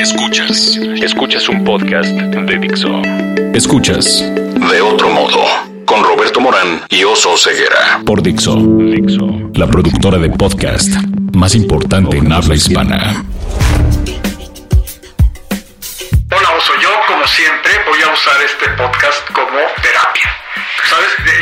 Escuchas. 0.00 0.78
Escuchas 1.02 1.46
un 1.50 1.62
podcast 1.62 2.08
de 2.08 2.58
Dixo. 2.58 3.02
Escuchas 3.52 4.24
De 4.72 4.80
otro 4.80 5.10
modo. 5.10 5.44
Con 5.84 6.02
Roberto 6.02 6.40
Morán 6.40 6.80
y 6.88 7.04
Oso 7.04 7.36
Ceguera. 7.36 8.00
por 8.06 8.22
Dixo, 8.22 8.56
Dixo. 8.56 9.50
la 9.54 9.66
productora 9.66 10.16
de 10.16 10.30
podcast 10.30 10.88
más 11.34 11.54
importante 11.54 12.16
en 12.16 12.32
habla 12.32 12.54
hispana. 12.54 13.24
Hola 16.30 16.48
Oso, 16.56 16.72
yo 16.80 16.88
como 17.06 17.26
siempre 17.26 17.59
a 18.10 18.12
usar 18.12 18.42
este 18.42 18.68
podcast 18.70 19.30
como 19.30 19.58
terapia. 19.82 20.30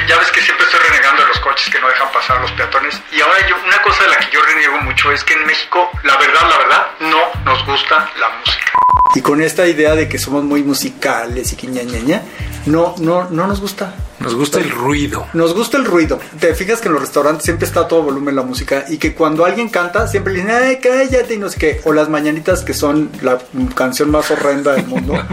Ya 0.06 0.18
ves 0.18 0.30
que 0.30 0.42
siempre 0.42 0.66
estoy 0.66 0.80
renegando 0.80 1.22
de 1.22 1.28
los 1.28 1.40
coches 1.40 1.70
que 1.72 1.80
no 1.80 1.88
dejan 1.88 2.12
pasar 2.12 2.38
a 2.38 2.40
los 2.42 2.52
peatones. 2.52 3.00
Y 3.10 3.20
ahora 3.20 3.36
yo, 3.48 3.56
una 3.66 3.80
cosa 3.82 4.04
de 4.04 4.10
la 4.10 4.18
que 4.18 4.30
yo 4.30 4.42
reniego 4.42 4.78
mucho 4.82 5.10
es 5.12 5.24
que 5.24 5.34
en 5.34 5.46
México, 5.46 5.90
la 6.04 6.16
verdad, 6.16 6.42
la 6.48 6.58
verdad, 6.58 6.86
no 7.00 7.44
nos 7.44 7.64
gusta 7.64 8.10
la 8.20 8.28
música. 8.40 8.72
Y 9.14 9.22
con 9.22 9.40
esta 9.40 9.66
idea 9.66 9.94
de 9.94 10.08
que 10.08 10.18
somos 10.18 10.44
muy 10.44 10.62
musicales 10.62 11.52
y 11.52 11.56
que 11.56 11.68
ña, 11.68 11.82
ña, 11.82 12.00
ña, 12.00 12.22
no, 12.66 12.94
no, 12.98 13.30
no 13.30 13.46
nos 13.46 13.60
gusta. 13.60 13.94
Nos 14.20 14.34
gusta 14.34 14.58
el 14.58 14.70
ruido. 14.70 15.26
Nos 15.32 15.54
gusta 15.54 15.78
el 15.78 15.86
ruido. 15.86 16.20
Te 16.38 16.54
fijas 16.54 16.80
que 16.80 16.88
en 16.88 16.94
los 16.94 17.02
restaurantes 17.02 17.44
siempre 17.44 17.66
está 17.66 17.80
a 17.80 17.88
todo 17.88 18.02
volumen 18.02 18.36
la 18.36 18.42
música 18.42 18.84
y 18.88 18.98
que 18.98 19.14
cuando 19.14 19.44
alguien 19.44 19.68
canta 19.70 20.06
siempre 20.08 20.34
le 20.34 20.40
dicen, 20.42 20.54
ay, 20.54 20.78
cállate 20.82 21.34
y 21.34 21.38
no 21.38 21.48
sé 21.48 21.58
qué. 21.58 21.80
O 21.84 21.92
las 21.92 22.08
mañanitas 22.08 22.62
que 22.62 22.74
son 22.74 23.10
la 23.22 23.38
canción 23.74 24.10
más 24.10 24.30
horrenda 24.30 24.74
del 24.74 24.86
mundo. 24.86 25.14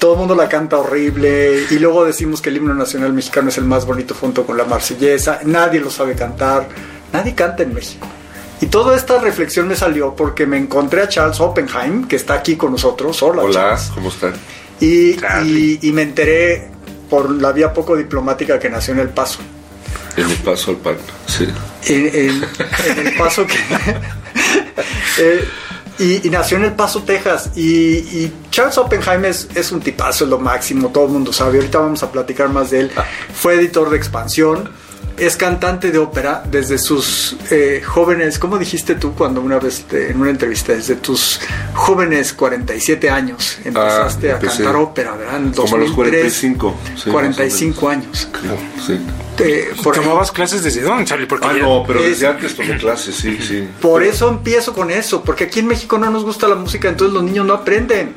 todo 0.00 0.14
el 0.14 0.18
mundo 0.18 0.34
la 0.34 0.48
canta 0.48 0.78
horrible 0.78 1.64
y 1.70 1.78
luego 1.78 2.04
decimos 2.04 2.40
que 2.42 2.48
el 2.48 2.56
himno 2.56 2.74
nacional 2.74 3.12
mexicano 3.12 3.50
es 3.50 3.58
el 3.58 3.64
más 3.64 3.86
bonito 3.86 4.14
junto 4.14 4.44
con 4.46 4.56
la 4.56 4.64
marsellesa. 4.64 5.40
Nadie 5.44 5.78
lo 5.78 5.90
sabe 5.90 6.14
cantar. 6.16 6.68
Nadie 7.12 7.34
canta 7.34 7.62
en 7.62 7.74
México. 7.74 8.06
Y 8.62 8.66
toda 8.66 8.96
esta 8.96 9.18
reflexión 9.18 9.68
me 9.68 9.76
salió 9.76 10.14
porque 10.16 10.46
me 10.46 10.56
encontré 10.58 11.02
a 11.02 11.08
Charles 11.08 11.38
Oppenheim, 11.40 12.06
que 12.08 12.16
está 12.16 12.34
aquí 12.34 12.56
con 12.56 12.72
nosotros. 12.72 13.22
Hola, 13.22 13.42
Hola, 13.42 13.52
Charles. 13.54 13.90
¿cómo 13.94 14.08
están? 14.08 14.32
Y, 14.80 15.16
y- 15.46 15.78
y 15.82 15.92
me 15.92 16.02
enteré 16.02 16.68
por 17.08 17.30
la 17.30 17.52
vía 17.52 17.72
poco 17.72 17.96
diplomática 17.96 18.58
que 18.58 18.68
nació 18.70 18.94
en 18.94 19.00
El 19.00 19.08
Paso. 19.10 19.38
En 20.16 20.28
el 20.28 20.36
paso 20.38 20.72
al 20.72 20.76
pan. 20.78 20.96
Sí. 21.26 21.46
En, 21.86 22.06
en- 22.06 22.44
en 22.98 23.06
El 23.06 23.14
Paso 23.16 23.46
que... 23.46 23.54
Eh, 25.18 25.44
y, 26.00 26.26
y 26.26 26.30
nació 26.30 26.56
en 26.56 26.64
El 26.64 26.72
Paso, 26.72 27.02
Texas. 27.02 27.50
Y, 27.54 27.98
y 27.98 28.32
Charles 28.50 28.78
Oppenheim 28.78 29.24
es, 29.26 29.48
es 29.54 29.70
un 29.70 29.80
tipazo, 29.80 30.24
es 30.24 30.30
lo 30.30 30.38
máximo, 30.38 30.88
todo 30.88 31.04
el 31.04 31.10
mundo 31.12 31.32
sabe. 31.32 31.58
Ahorita 31.58 31.78
vamos 31.78 32.02
a 32.02 32.10
platicar 32.10 32.48
más 32.48 32.70
de 32.70 32.80
él. 32.80 32.92
Fue 33.34 33.54
editor 33.54 33.90
de 33.90 33.96
Expansión. 33.96 34.70
Es 35.20 35.36
cantante 35.36 35.90
de 35.90 35.98
ópera 35.98 36.42
desde 36.50 36.78
sus 36.78 37.36
eh, 37.50 37.82
jóvenes, 37.84 38.38
¿cómo 38.38 38.56
dijiste 38.58 38.94
tú 38.94 39.12
cuando 39.14 39.42
una 39.42 39.58
vez 39.58 39.82
te- 39.82 40.10
en 40.10 40.18
una 40.20 40.30
entrevista? 40.30 40.72
Desde 40.72 40.94
tus 40.96 41.38
jóvenes 41.74 42.32
47 42.32 43.10
años 43.10 43.58
empezaste 43.62 44.30
a 44.30 44.34
Ah, 44.34 44.38
empecé 44.40 44.56
cantar 44.64 44.76
ópera, 44.76 45.12
¿verdad? 45.16 45.36
En 45.36 45.52
como 45.52 45.76
a 45.76 45.78
los 45.78 45.88
2003, 45.94 45.94
45, 45.94 46.76
sí, 46.96 47.10
45 47.10 47.88
años. 47.90 48.28
Creo, 48.32 48.56
sí. 48.86 48.98
Eh, 49.42 49.72
por, 49.82 49.94
¿Tomabas 49.94 50.32
clases 50.32 50.62
desde 50.62 50.80
dónde, 50.82 51.04
Charlie? 51.04 51.26
Porque 51.26 51.46
Ah, 51.48 51.52
ya- 51.54 51.62
no, 51.62 51.84
pero 51.86 52.00
Es- 52.00 52.08
desde 52.10 52.26
antes 52.26 52.54
tomé 52.56 52.76
clases, 52.78 53.14
sí, 53.14 53.38
sí. 53.46 53.68
por 53.80 54.02
eso 54.02 54.28
empiezo 54.30 54.72
con 54.74 54.90
eso, 54.90 55.22
porque 55.22 55.44
aquí 55.44 55.60
en 55.60 55.66
México 55.66 55.98
no 55.98 56.10
nos 56.10 56.24
gusta 56.24 56.48
la 56.48 56.54
música, 56.56 56.88
entonces 56.88 57.12
los 57.14 57.22
niños 57.22 57.44
no 57.46 57.54
aprenden, 57.54 58.14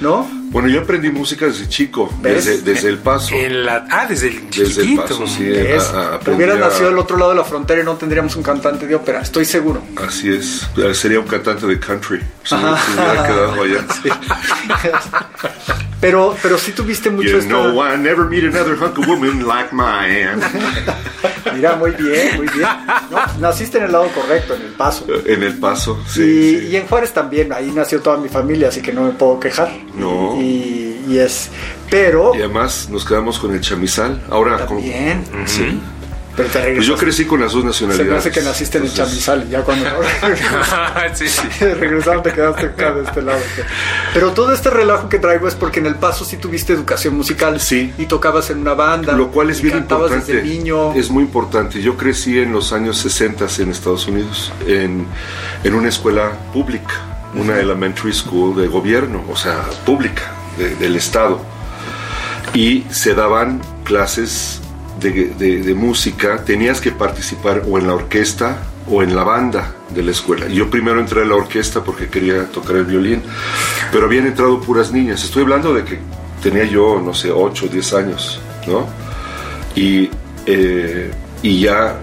¿no? 0.00 0.28
Bueno, 0.50 0.68
yo 0.68 0.82
aprendí 0.82 1.10
música 1.10 1.46
desde 1.46 1.68
chico, 1.68 2.08
¿Ves? 2.22 2.44
desde, 2.44 2.62
desde 2.62 2.88
el 2.88 2.98
paso. 2.98 3.34
en 3.34 3.64
la- 3.66 3.86
ah, 3.90 4.06
desde 4.08 4.28
el 4.28 4.48
Desde 4.50 4.62
el 4.82 4.88
chiquito. 4.88 5.02
paso, 5.02 5.26
sí. 5.26 5.44
¿Ves? 5.44 5.82
a- 5.92 5.98
a- 6.12 6.14
aprendí 6.14 6.44
Hubieras 6.44 6.56
a- 6.62 6.68
nacido 6.68 6.88
del 6.90 6.98
otro 6.98 7.16
lado 7.16 7.30
de 7.32 7.36
la 7.38 7.44
frontera 7.44 7.80
y 7.82 7.84
no 7.84 7.94
tendríamos 7.96 8.36
un 8.36 8.42
cantante 8.44 8.86
de 8.86 8.94
ópera, 8.94 9.20
estoy 9.22 9.44
seguro. 9.44 9.82
Así 10.06 10.32
es. 10.32 10.68
Sería 10.96 11.18
un 11.18 11.26
cantante 11.26 11.66
de 11.66 11.80
country. 11.80 12.20
Si 12.44 12.54
Ajá. 12.54 12.78
hubiera 12.94 13.26
quedado 13.26 13.62
allá. 13.62 13.84
Pero, 16.00 16.36
pero 16.42 16.58
sí 16.58 16.72
tuviste 16.72 17.08
mucho 17.08 17.30
You 17.30 17.38
esta- 17.38 17.48
know, 17.48 17.82
I 17.82 17.96
never 17.96 18.26
meet 18.26 18.44
another 18.44 18.74
hunk 18.78 18.98
of 18.98 19.06
woman 19.08 19.46
like 19.46 19.70
mine. 19.74 20.36
Mira, 21.54 21.76
muy 21.76 21.92
bien, 21.92 22.36
muy 22.36 22.46
bien. 22.48 22.68
No, 23.10 23.18
naciste 23.40 23.78
en 23.78 23.84
el 23.84 23.92
lado 23.92 24.08
correcto, 24.14 24.54
en 24.54 24.62
el 24.62 24.72
paso. 24.72 25.06
En 25.26 25.42
el 25.42 25.58
paso, 25.58 25.98
sí. 26.06 26.22
y, 26.22 26.60
sí. 26.60 26.66
y 26.72 26.76
en 26.76 26.86
Juárez 26.86 27.12
también, 27.12 27.52
ahí 27.52 27.70
nació 27.74 28.00
toda 28.00 28.16
mi 28.18 28.28
familia, 28.28 28.68
así 28.68 28.80
que 28.82 28.92
no 28.92 29.02
me 29.02 29.12
puedo 29.12 29.38
quejar. 29.40 29.70
No. 29.94 30.36
Y, 30.40 31.02
y 31.08 31.18
es. 31.18 31.50
Pero. 31.90 32.34
Y 32.34 32.38
además 32.38 32.88
nos 32.90 33.04
quedamos 33.04 33.38
con 33.38 33.52
el 33.54 33.60
chamizal. 33.60 34.22
Ahora, 34.30 34.64
con- 34.66 34.78
También. 34.78 35.24
Sí. 35.46 35.80
Pero 36.36 36.48
te 36.48 36.58
Pues 36.74 36.86
yo 36.86 36.94
regresas- 36.96 37.00
crecí 37.00 37.24
con 37.26 37.40
las 37.40 37.52
dos 37.52 37.60
Se 37.62 37.66
nacionalidades. 37.68 38.10
me 38.10 38.18
hace 38.18 38.30
que 38.32 38.42
naciste 38.42 38.78
en 38.78 38.84
el 38.84 38.92
chamizal, 38.92 39.48
ya 39.48 39.62
cuando 39.62 39.86
sí, 41.14 41.28
sí. 41.28 41.40
regresaron 41.60 42.22
te 42.24 42.32
quedaste 42.32 42.66
acá 42.66 42.92
de 42.92 43.04
este 43.04 43.22
lado. 43.22 43.38
Pero 44.12 44.32
todo 44.32 44.52
este 44.52 44.70
relajo 44.70 45.08
que 45.08 45.18
traigo 45.20 45.46
es 45.46 45.54
porque 45.54 45.78
en 45.80 45.86
el 45.86 45.94
paso 45.94 46.24
sí 46.24 46.36
tuviste 46.36 46.72
educación 46.72 47.16
musical. 47.16 47.60
Sí. 47.60 47.92
Y 47.98 48.06
tocabas 48.06 48.50
en 48.50 48.58
una 48.58 48.74
banda. 48.74 49.12
Lo 49.12 49.30
cual 49.30 49.50
es 49.50 49.60
y 49.60 49.62
bien 49.62 49.78
cantabas 49.78 50.10
importante. 50.10 50.42
desde 50.42 50.48
niño. 50.58 50.92
Es 50.94 51.08
muy 51.10 51.22
importante. 51.24 51.80
Yo 51.80 51.96
crecí 51.96 52.38
en 52.40 52.52
los 52.52 52.72
años 52.72 52.98
60 52.98 53.44
en 53.58 53.70
Estados 53.70 54.06
Unidos, 54.08 54.52
en, 54.66 55.06
en 55.62 55.74
una 55.74 55.88
escuela 55.88 56.32
pública, 56.52 56.94
una 57.34 57.58
elementary 57.60 58.12
school 58.12 58.56
de 58.60 58.66
gobierno, 58.68 59.22
o 59.30 59.36
sea, 59.36 59.62
pública, 59.86 60.32
de- 60.58 60.74
del 60.76 60.96
Estado. 60.96 61.40
Y 62.54 62.84
se 62.90 63.14
daban 63.14 63.60
clases 63.84 64.60
de, 65.04 65.32
de- 65.38 65.62
de 65.62 65.74
música, 65.74 66.42
tenías 66.44 66.80
que 66.80 66.90
participar 66.90 67.62
o 67.68 67.78
en 67.78 67.86
la 67.86 67.94
orquesta 67.94 68.58
o 68.90 69.02
en 69.02 69.14
la 69.14 69.22
banda 69.24 69.74
de 69.94 70.02
la 70.02 70.10
escuela. 70.10 70.46
Yo 70.48 70.68
primero 70.70 70.98
entré 71.00 71.22
a 71.22 71.24
la 71.24 71.36
orquesta 71.36 71.82
porque 71.84 72.08
quería 72.08 72.44
tocar 72.50 72.76
el 72.76 72.84
violín, 72.84 73.22
pero 73.92 74.06
habían 74.06 74.26
entrado 74.26 74.60
puras 74.60 74.90
niñas. 74.92 75.22
Estoy 75.24 75.42
hablando 75.44 75.72
de 75.72 75.84
que 75.84 75.98
tenía 76.42 76.64
yo, 76.64 77.00
no 77.02 77.14
sé, 77.14 77.30
8 77.30 77.66
o 77.66 77.68
10 77.68 77.94
años, 77.94 78.40
¿no? 78.66 78.86
y, 79.74 80.10
eh, 80.46 81.10
y 81.42 81.60
ya 81.60 81.98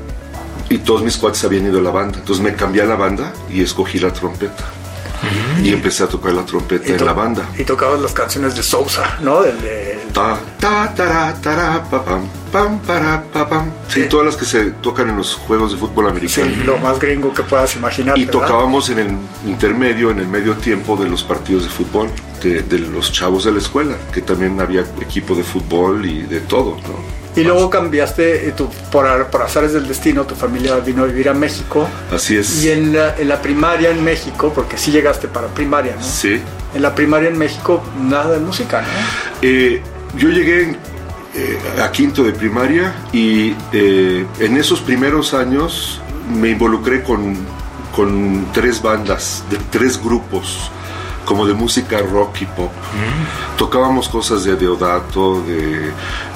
y 0.69 0.77
todos 0.79 1.03
mis 1.03 1.17
cuates 1.17 1.43
habían 1.43 1.65
ido 1.65 1.79
a 1.79 1.81
la 1.81 1.89
banda 1.91 2.17
entonces 2.19 2.43
me 2.43 2.53
cambié 2.55 2.81
a 2.81 2.85
la 2.85 2.95
banda 2.95 3.31
y 3.49 3.61
escogí 3.61 3.99
la 3.99 4.11
trompeta 4.11 4.65
y 5.63 5.69
empecé 5.71 6.03
a 6.03 6.07
tocar 6.07 6.33
la 6.33 6.43
trompeta 6.45 6.87
en 6.93 7.05
la 7.05 7.13
banda 7.13 7.47
Y 7.57 7.63
tocabas 7.63 7.99
las 8.01 8.11
canciones 8.13 8.55
de 8.55 8.63
Sousa, 8.63 9.17
¿no? 9.21 9.41
Ta 10.13 10.39
ta 10.59 10.93
tara, 10.95 11.33
tara, 11.41 11.83
pa, 11.89 12.03
pam, 12.03 12.21
pam, 12.51 12.79
para, 12.79 13.23
pa, 13.23 13.47
pam. 13.47 13.69
sí, 13.87 14.01
Sí. 14.03 14.09
todas 14.09 14.25
las 14.25 14.35
que 14.35 14.45
se 14.45 14.71
tocan 14.81 15.09
en 15.09 15.17
los 15.17 15.35
juegos 15.35 15.71
de 15.71 15.77
fútbol 15.77 16.05
sí, 16.05 16.11
americano 16.41 16.65
lo 16.65 16.77
más 16.77 16.99
gringo 16.99 17.33
que 17.33 17.43
puedas 17.43 17.75
imaginar. 17.75 18.17
y 18.17 18.25
¿verdad? 18.25 18.39
tocábamos 18.41 18.89
en 18.89 18.99
el 18.99 19.17
intermedio, 19.45 20.11
en 20.11 20.19
el 20.19 20.27
medio 20.27 20.55
tiempo 20.55 20.95
de 20.97 21.07
los 21.09 21.23
partidos 21.23 21.63
de 21.63 21.69
fútbol 21.69 22.09
de, 22.43 22.61
de 22.63 22.79
los 22.79 23.11
chavos 23.11 23.45
de 23.45 23.51
la 23.51 23.59
escuela, 23.59 23.95
que 24.13 24.21
también 24.21 24.59
había 24.59 24.81
equipo 24.99 25.35
de 25.35 25.43
fútbol 25.43 26.05
y 26.05 26.23
de 26.23 26.39
todo, 26.41 26.77
¿no? 26.77 27.21
Y 27.33 27.45
luego 27.45 27.69
cambiaste, 27.69 28.49
eh, 28.49 28.51
tu, 28.51 28.67
por, 28.91 29.27
por 29.27 29.41
azares 29.43 29.71
del 29.71 29.87
destino, 29.87 30.25
tu 30.25 30.35
familia 30.35 30.75
vino 30.79 31.03
a 31.03 31.05
vivir 31.05 31.29
a 31.29 31.33
México. 31.33 31.87
Así 32.13 32.35
es. 32.35 32.61
Y 32.61 32.69
en 32.71 32.91
la, 32.91 33.15
en 33.17 33.29
la 33.29 33.41
primaria 33.41 33.89
en 33.89 34.03
México, 34.03 34.51
porque 34.53 34.77
sí 34.77 34.91
llegaste 34.91 35.29
para 35.29 35.47
primaria, 35.47 35.95
¿no? 35.95 36.03
Sí. 36.03 36.41
En 36.75 36.81
la 36.81 36.93
primaria 36.93 37.29
en 37.29 37.37
México, 37.37 37.81
nada 38.01 38.31
de 38.31 38.39
música, 38.39 38.81
¿no? 38.81 38.87
Eh, 39.43 39.81
yo 40.17 40.29
llegué 40.29 40.77
eh, 41.35 41.59
a 41.81 41.91
quinto 41.91 42.23
de 42.23 42.33
primaria 42.33 42.93
y 43.13 43.55
eh, 43.71 44.25
en 44.39 44.57
esos 44.57 44.81
primeros 44.81 45.33
años 45.33 46.01
me 46.29 46.49
involucré 46.49 47.03
con, 47.03 47.37
con 47.95 48.47
tres 48.53 48.81
bandas, 48.81 49.43
de 49.49 49.57
tres 49.69 50.01
grupos, 50.01 50.71
como 51.25 51.45
de 51.45 51.53
música 51.53 51.99
rock 51.99 52.41
y 52.41 52.45
pop. 52.45 52.71
Tocábamos 53.57 54.09
cosas 54.09 54.43
de 54.43 54.55
Deodato, 54.55 55.41
de, 55.43 55.91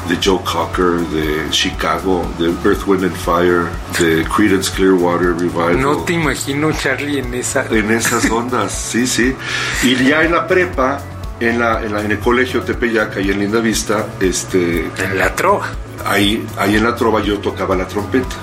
de 0.07 0.19
Joe 0.23 0.39
Cocker, 0.43 0.99
de 1.09 1.49
Chicago, 1.49 2.25
de 2.37 2.45
Earth, 2.63 2.87
Wind 2.87 3.03
and 3.03 3.15
Fire, 3.15 3.65
de 3.99 4.23
Creedence 4.25 4.71
Clearwater 4.71 5.35
Revival. 5.35 5.81
No 5.81 5.97
te 5.97 6.13
imagino, 6.13 6.71
Charlie, 6.71 7.19
en 7.19 7.33
esa. 7.33 7.65
En 7.65 7.91
esas 7.91 8.29
ondas, 8.29 8.71
sí, 8.71 9.07
sí. 9.07 9.35
Y 9.83 9.95
ya 10.07 10.23
en 10.23 10.33
la 10.33 10.47
prepa, 10.47 11.01
en, 11.39 11.59
la, 11.59 11.83
en, 11.83 11.93
la- 11.93 12.01
en 12.01 12.11
el 12.11 12.19
colegio 12.19 12.61
Tepeyac, 12.61 13.17
ahí 13.17 13.31
en 13.31 13.39
Linda 13.39 13.59
Vista, 13.59 14.05
este, 14.19 14.89
En 15.03 15.17
la 15.17 15.33
trova. 15.35 15.67
ahí, 16.05 16.45
ahí 16.57 16.75
en 16.75 16.83
la 16.83 16.95
trova 16.95 17.21
yo 17.21 17.39
tocaba 17.39 17.75
la 17.75 17.87
trompeta. 17.87 18.35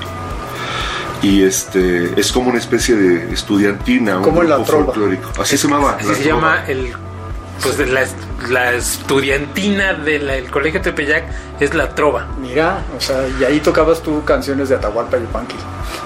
Y 1.22 1.42
este, 1.44 2.18
es 2.20 2.32
como 2.32 2.50
una 2.50 2.58
especie 2.58 2.96
de 2.96 3.32
estudiantina, 3.32 4.16
un 4.18 4.24
¿Cómo 4.24 4.42
en 4.42 4.48
la 4.48 4.56
grupo 4.56 4.70
trova? 4.70 4.84
folclórico. 4.86 5.30
Así 5.40 5.56
se 5.56 5.68
llamaba. 5.68 5.96
Así 5.98 6.08
la 6.08 6.14
se 6.14 6.22
trova. 6.22 6.36
llama 6.56 6.64
el. 6.66 6.92
Pues 7.62 7.78
de 7.78 7.86
la, 7.86 8.04
la 8.50 8.72
estudiantina 8.74 9.94
del 9.94 10.50
colegio 10.50 10.80
Tepeyac 10.80 11.24
es 11.60 11.74
la 11.74 11.94
trova. 11.94 12.26
Mira, 12.40 12.82
o 12.96 13.00
sea, 13.00 13.24
y 13.40 13.44
ahí 13.44 13.60
tocabas 13.60 14.02
tú 14.02 14.24
canciones 14.24 14.68
de 14.68 14.74
Atahualpa 14.76 15.18
Yupanqui. 15.18 15.56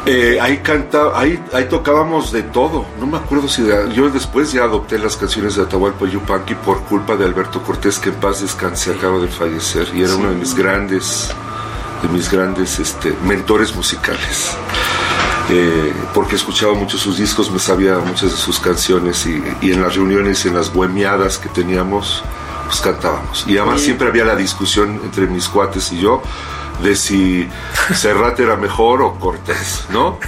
Eh, 0.06 0.38
ahí 0.40 0.58
canta, 0.58 1.10
ahí, 1.18 1.42
ahí 1.52 1.64
tocábamos 1.64 2.32
de 2.32 2.42
todo. 2.44 2.84
No 3.00 3.06
me 3.06 3.16
acuerdo 3.18 3.48
si 3.48 3.62
de- 3.62 3.92
yo 3.92 4.08
después 4.10 4.52
ya 4.52 4.64
adopté 4.64 4.98
las 4.98 5.16
canciones 5.16 5.56
de 5.56 5.62
Atahualpa 5.62 6.06
Yupanqui 6.06 6.54
por 6.56 6.82
culpa 6.84 7.16
de 7.16 7.24
Alberto 7.24 7.62
Cortés, 7.62 7.98
que 7.98 8.10
en 8.10 8.16
paz 8.16 8.40
descanse, 8.42 8.92
acaba 8.92 9.18
de 9.18 9.28
fallecer 9.28 9.88
y 9.94 10.02
era 10.02 10.14
uno 10.14 10.28
de 10.30 10.36
mis 10.36 10.54
grandes, 10.54 11.30
de 12.02 12.08
mis 12.08 12.30
grandes 12.30 12.78
este, 12.78 13.14
mentores 13.24 13.74
musicales. 13.74 14.56
Eh, 15.50 15.93
porque 16.14 16.37
escuchaba 16.37 16.75
mucho 16.75 16.98
sus 16.98 17.19
discos, 17.19 17.50
me 17.50 17.58
sabía 17.58 17.98
muchas 17.98 18.31
de 18.32 18.37
sus 18.37 18.58
canciones 18.58 19.26
y, 19.26 19.43
y 19.60 19.72
en 19.72 19.82
las 19.82 19.94
reuniones, 19.94 20.44
en 20.46 20.54
las 20.54 20.72
bohemiadas 20.72 21.38
que 21.38 21.48
teníamos, 21.48 22.22
pues 22.66 22.81
cantábamos. 22.81 23.44
Y 23.46 23.56
además 23.56 23.81
siempre 23.81 24.08
había 24.08 24.25
la 24.25 24.37
discusión 24.37 25.00
entre 25.04 25.26
mis 25.26 25.48
cuates 25.48 25.93
y 25.93 25.98
yo 25.98 26.22
de 26.82 26.94
si 26.94 27.49
Serrat 27.94 28.38
era 28.38 28.56
mejor 28.56 29.00
o 29.02 29.14
Cortés, 29.14 29.84
¿no? 29.90 30.19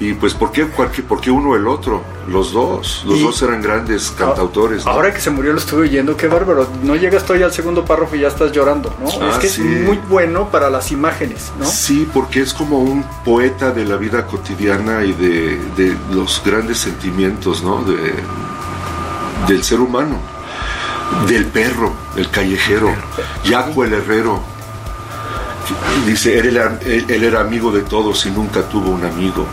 Y 0.00 0.12
pues, 0.14 0.34
¿por 0.34 0.52
qué, 0.52 0.66
¿por 0.66 0.90
qué, 1.20 1.30
uno 1.30 1.50
o 1.50 1.56
el 1.56 1.66
otro? 1.66 2.02
Los 2.28 2.52
dos, 2.52 3.04
los 3.06 3.18
Y- 3.18 3.22
dos 3.22 3.40
eran 3.42 3.62
grandes 3.62 4.10
cantautores. 4.10 4.84
¿no? 4.84 4.90
Ahora 4.92 5.12
que 5.14 5.20
se 5.20 5.30
murió 5.30 5.52
lo 5.54 5.58
estuve 5.58 5.82
oyendo, 5.82 6.14
qué 6.16 6.28
bárbaro. 6.28 6.66
No 6.82 6.94
llegas 6.94 7.22
todavía 7.24 7.46
al 7.46 7.52
segundo 7.52 7.84
párrafo 7.86 8.16
y 8.16 8.20
ya 8.20 8.28
estás 8.28 8.52
llorando, 8.52 8.94
¿no? 9.02 9.08
Ah, 9.22 9.30
es 9.32 9.38
que 9.38 9.48
sí. 9.48 9.62
es 9.62 9.86
muy 9.86 9.98
bueno 10.08 10.50
para 10.50 10.68
las 10.68 10.92
imágenes, 10.92 11.50
¿no? 11.58 11.64
Sí, 11.64 12.06
porque 12.12 12.42
es 12.42 12.52
como 12.52 12.80
un 12.80 13.02
poeta 13.24 13.70
de 13.70 13.84
la 13.86 13.96
vida 13.96 14.26
cotidiana 14.26 15.04
y 15.04 15.12
de, 15.14 15.58
de 15.76 15.96
los 16.12 16.42
grandes 16.44 16.78
sentimientos, 16.78 17.62
¿no? 17.62 17.82
De, 17.82 18.14
del 19.46 19.64
ser 19.64 19.80
humano, 19.80 20.18
del 21.26 21.46
perro, 21.46 21.92
el 22.16 22.30
callejero, 22.30 22.94
Yaco 23.44 23.84
el 23.84 23.94
herrero. 23.94 24.42
Dice, 26.06 26.38
él 26.38 26.56
era, 26.56 26.78
él- 26.84 27.24
era 27.24 27.40
amigo 27.40 27.70
de 27.70 27.82
todos 27.82 28.24
y 28.26 28.30
nunca 28.30 28.62
tuvo 28.62 28.90
un 28.90 29.04
amigo, 29.04 29.44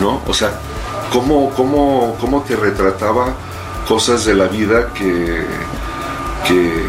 ¿no? 0.00 0.20
O 0.26 0.34
sea, 0.34 0.52
¿cómo, 1.12 1.50
cómo, 1.50 2.16
cómo 2.20 2.42
te 2.42 2.56
retrataba 2.56 3.34
cosas 3.86 4.24
de 4.24 4.34
la 4.34 4.46
vida 4.48 4.88
que, 4.92 5.44
que 6.46 6.82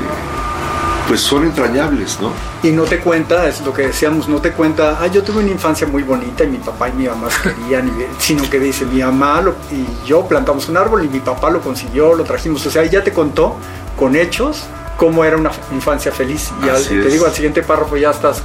pues 1.07 1.21
son 1.21 1.44
entrañables, 1.44 2.19
¿no? 2.21 2.31
Y 2.62 2.71
no 2.71 2.83
te 2.83 3.00
cuenta, 3.00 3.48
es 3.48 3.62
lo 3.62 3.74
que 3.74 3.83
decíamos, 3.88 4.27
no 4.27 4.39
te 4.42 4.51
cuenta, 4.51 5.00
ah, 5.01 5.07
yo 5.07 5.24
tuve 5.24 5.39
una 5.39 5.50
infancia 5.50 5.88
muy 5.88 6.04
bonita 6.04 6.44
y 6.44 6.48
mi 6.48 6.57
papá 6.57 6.89
y 6.89 6.92
mi 6.92 7.07
mamá 7.07 7.30
se 7.31 7.42
querían, 7.54 7.89
sino 8.19 8.48
que 8.50 8.60
dice, 8.60 8.86
mi 8.86 9.01
mamá 9.01 9.42
y 9.71 10.07
yo 10.07 10.27
plantamos 10.27 10.68
un 10.69 10.77
árbol 10.77 11.06
y 11.06 11.07
mi 11.07 11.19
papá 11.19 11.50
lo 11.50 11.62
consiguió, 11.62 12.13
lo 12.13 12.25
trajimos, 12.25 12.66
o 12.66 12.69
sea, 12.69 12.83
ya 12.86 13.04
te 13.04 13.12
contó 13.13 13.56
con 13.98 14.16
hechos 14.16 14.66
cómo 15.00 15.24
era 15.24 15.38
una 15.38 15.50
infancia 15.72 16.12
feliz. 16.12 16.51
Y 16.63 16.69
al- 16.69 16.84
te 16.86 17.07
digo, 17.07 17.25
al 17.25 17.34
siguiente 17.34 17.63
párrafo 17.63 17.96
ya 17.98 18.12
estás... 18.12 18.44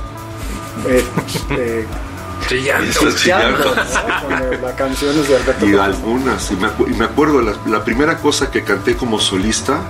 eh, 0.88 1.04
eh, 1.50 1.86
Chillando. 2.48 2.86
Estás 2.90 3.16
chillando, 3.16 3.58
chillando. 3.58 3.74
¿no? 3.74 4.50
Con 4.50 4.62
las 4.62 4.74
canciones 4.74 5.28
de 5.28 5.36
Alberto 5.36 5.66
Y 5.66 5.72
Cortés. 5.72 5.80
algunas, 5.96 6.50
y 6.50 6.56
me, 6.56 6.66
acu- 6.68 6.90
y 6.90 6.94
me 6.94 7.04
acuerdo, 7.06 7.40
la, 7.42 7.54
la 7.66 7.82
primera 7.82 8.18
cosa 8.18 8.50
que 8.50 8.62
canté 8.62 8.96
como 8.96 9.18
solista, 9.18 9.80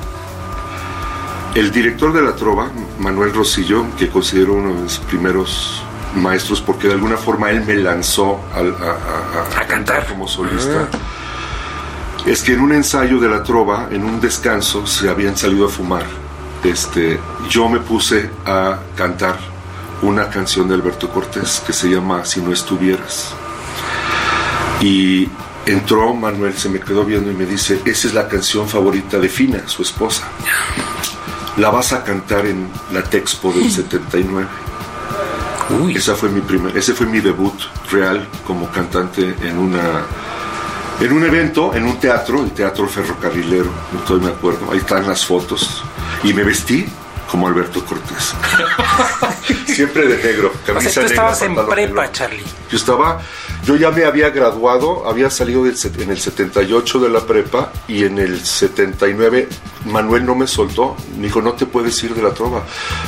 el 1.55 1.71
director 1.73 2.13
de 2.13 2.23
la 2.23 2.35
trova, 2.37 2.71
Manuel 2.99 3.33
Rosillo, 3.35 3.85
que 3.99 4.09
considero 4.09 4.55
uno 4.55 4.73
de 4.75 4.83
mis 4.83 4.99
primeros 4.99 5.83
maestros, 6.15 6.61
porque 6.61 6.87
de 6.89 6.95
alguna 6.95 7.17
forma 7.17 7.51
él 7.51 7.65
me 7.65 7.75
lanzó 7.75 8.41
al- 8.55 8.77
a, 8.81 8.91
a- 8.91 9.59
a 9.59 9.61
A 9.63 9.67
cantar. 9.67 10.07
como 10.07 10.29
solista, 10.29 10.89
es 12.25 12.41
que 12.43 12.53
en 12.55 12.61
un 12.61 12.73
ensayo 12.73 13.19
de 13.19 13.29
la 13.29 13.43
trova, 13.43 13.89
en 13.91 14.05
un 14.05 14.21
descanso, 14.21 14.87
se 14.87 15.09
habían 15.11 15.37
salido 15.37 15.67
a 15.67 15.69
fumar. 15.69 16.05
Este, 16.65 17.21
yo 17.51 17.69
me 17.69 17.79
puse 17.81 18.31
a 18.47 18.79
cantar 18.97 19.39
una 20.03 20.29
canción 20.29 20.67
de 20.69 20.75
Alberto 20.75 21.09
Cortés 21.11 21.63
que 21.67 21.73
se 21.73 21.89
llama 21.89 22.25
Si 22.25 22.41
no 22.41 22.53
estuvieras. 22.53 23.35
Y 24.81 25.29
entró 25.67 26.15
Manuel, 26.15 26.55
se 26.57 26.69
me 26.69 26.81
quedó 26.81 27.05
viendo 27.05 27.31
y 27.31 27.35
me 27.35 27.47
dice, 27.47 27.81
esa 27.85 28.09
es 28.09 28.15
la 28.15 28.29
canción 28.29 28.69
favorita 28.69 29.19
de 29.19 29.29
Fina, 29.29 29.63
su 29.67 29.83
esposa. 29.83 30.25
La 31.57 31.71
vas 31.71 31.93
a 31.93 32.03
cantar 32.03 32.47
en 32.47 32.69
la 32.93 33.03
Texpo 33.03 33.53
del 33.53 33.71
79. 33.71 34.47
Uy, 35.81 35.97
Esa 35.97 36.15
fue 36.15 36.29
mi 36.29 36.41
primer, 36.43 36.77
ese 36.77 36.93
fue 36.93 37.07
mi 37.07 37.21
debut 37.21 37.55
real 37.91 38.27
como 38.47 38.69
cantante 38.71 39.35
en 39.43 39.57
una 39.57 40.03
en 41.01 41.13
un 41.13 41.25
evento, 41.25 41.75
en 41.75 41.85
un 41.87 41.99
teatro, 41.99 42.41
el 42.45 42.53
Teatro 42.53 42.87
Ferrocarrilero, 42.87 43.69
no 43.93 43.99
estoy 43.99 44.21
me 44.21 44.29
acuerdo, 44.29 44.71
ahí 44.71 44.79
están 44.79 45.07
las 45.09 45.25
fotos. 45.27 45.83
Y 46.25 46.33
me 46.33 46.43
vestí 46.43 46.87
como 47.31 47.49
Alberto 47.49 47.85
Cortés. 47.85 48.35
Siempre 49.67 50.07
de 50.07 50.23
negro, 50.23 50.53
o 50.55 50.67
camisa 50.67 50.91
sea, 50.91 51.03
tú 51.03 51.09
negra, 51.09 51.15
estabas 51.15 51.43
en 51.43 51.55
pantalón 51.55 51.75
prepa, 51.75 52.03
negro. 52.03 52.13
Charlie. 52.13 52.45
Yo 52.71 52.77
estaba, 52.77 53.21
yo 53.65 53.77
ya 53.77 53.91
me 53.91 54.05
había 54.05 54.31
graduado, 54.31 55.09
había 55.09 55.31
salido 55.31 55.65
del 55.65 55.77
en 55.99 56.11
el 56.11 56.19
78 56.19 57.01
de 57.01 57.09
la 57.09 57.21
prepa 57.21 57.73
y 57.89 58.05
en 58.05 58.19
el 58.19 58.41
79 58.41 59.49
Manuel 59.87 60.25
no 60.25 60.35
me 60.35 60.47
soltó, 60.47 60.97
me 61.17 61.25
dijo, 61.25 61.43
no 61.43 61.53
te 61.53 61.67
puedes 61.67 62.03
ir 62.05 62.15
de 62.15 62.23
la 62.23 62.31
trova, 62.31 62.63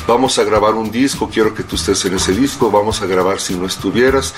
vamos 0.07 0.39
a 0.39 0.45
grabar 0.45 0.75
un 0.75 0.91
disco, 0.91 1.31
quiero 1.33 1.55
que 1.55 1.63
tú 1.63 1.77
estés 1.77 2.05
en 2.05 2.15
ese 2.15 2.33
disco, 2.33 2.71
vamos 2.71 3.03
a 3.03 3.07
grabar 3.07 3.41
si 3.41 3.55
no 3.55 3.67
estuvieras, 3.67 4.35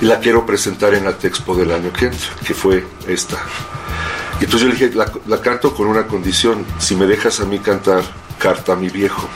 y 0.00 0.06
la 0.06 0.18
quiero 0.18 0.46
presentar 0.46 0.94
en 0.94 1.04
la 1.04 1.12
Texpo 1.12 1.54
del 1.54 1.72
año 1.72 1.92
que 1.92 2.06
entra, 2.06 2.30
que 2.44 2.54
fue 2.54 2.84
esta. 3.06 3.36
Y 4.40 4.44
entonces 4.44 4.60
yo 4.60 4.68
le 4.68 4.74
dije, 4.74 4.90
la, 5.26 5.40
canto 5.40 5.74
con 5.74 5.86
una 5.86 6.06
condición, 6.06 6.64
si 6.78 6.94
me 6.94 7.06
dejas 7.06 7.40
a 7.40 7.44
mí 7.44 7.58
cantar 7.58 8.02
Carta 8.38 8.74
a 8.74 8.76
mi 8.76 8.90
viejo, 8.90 9.26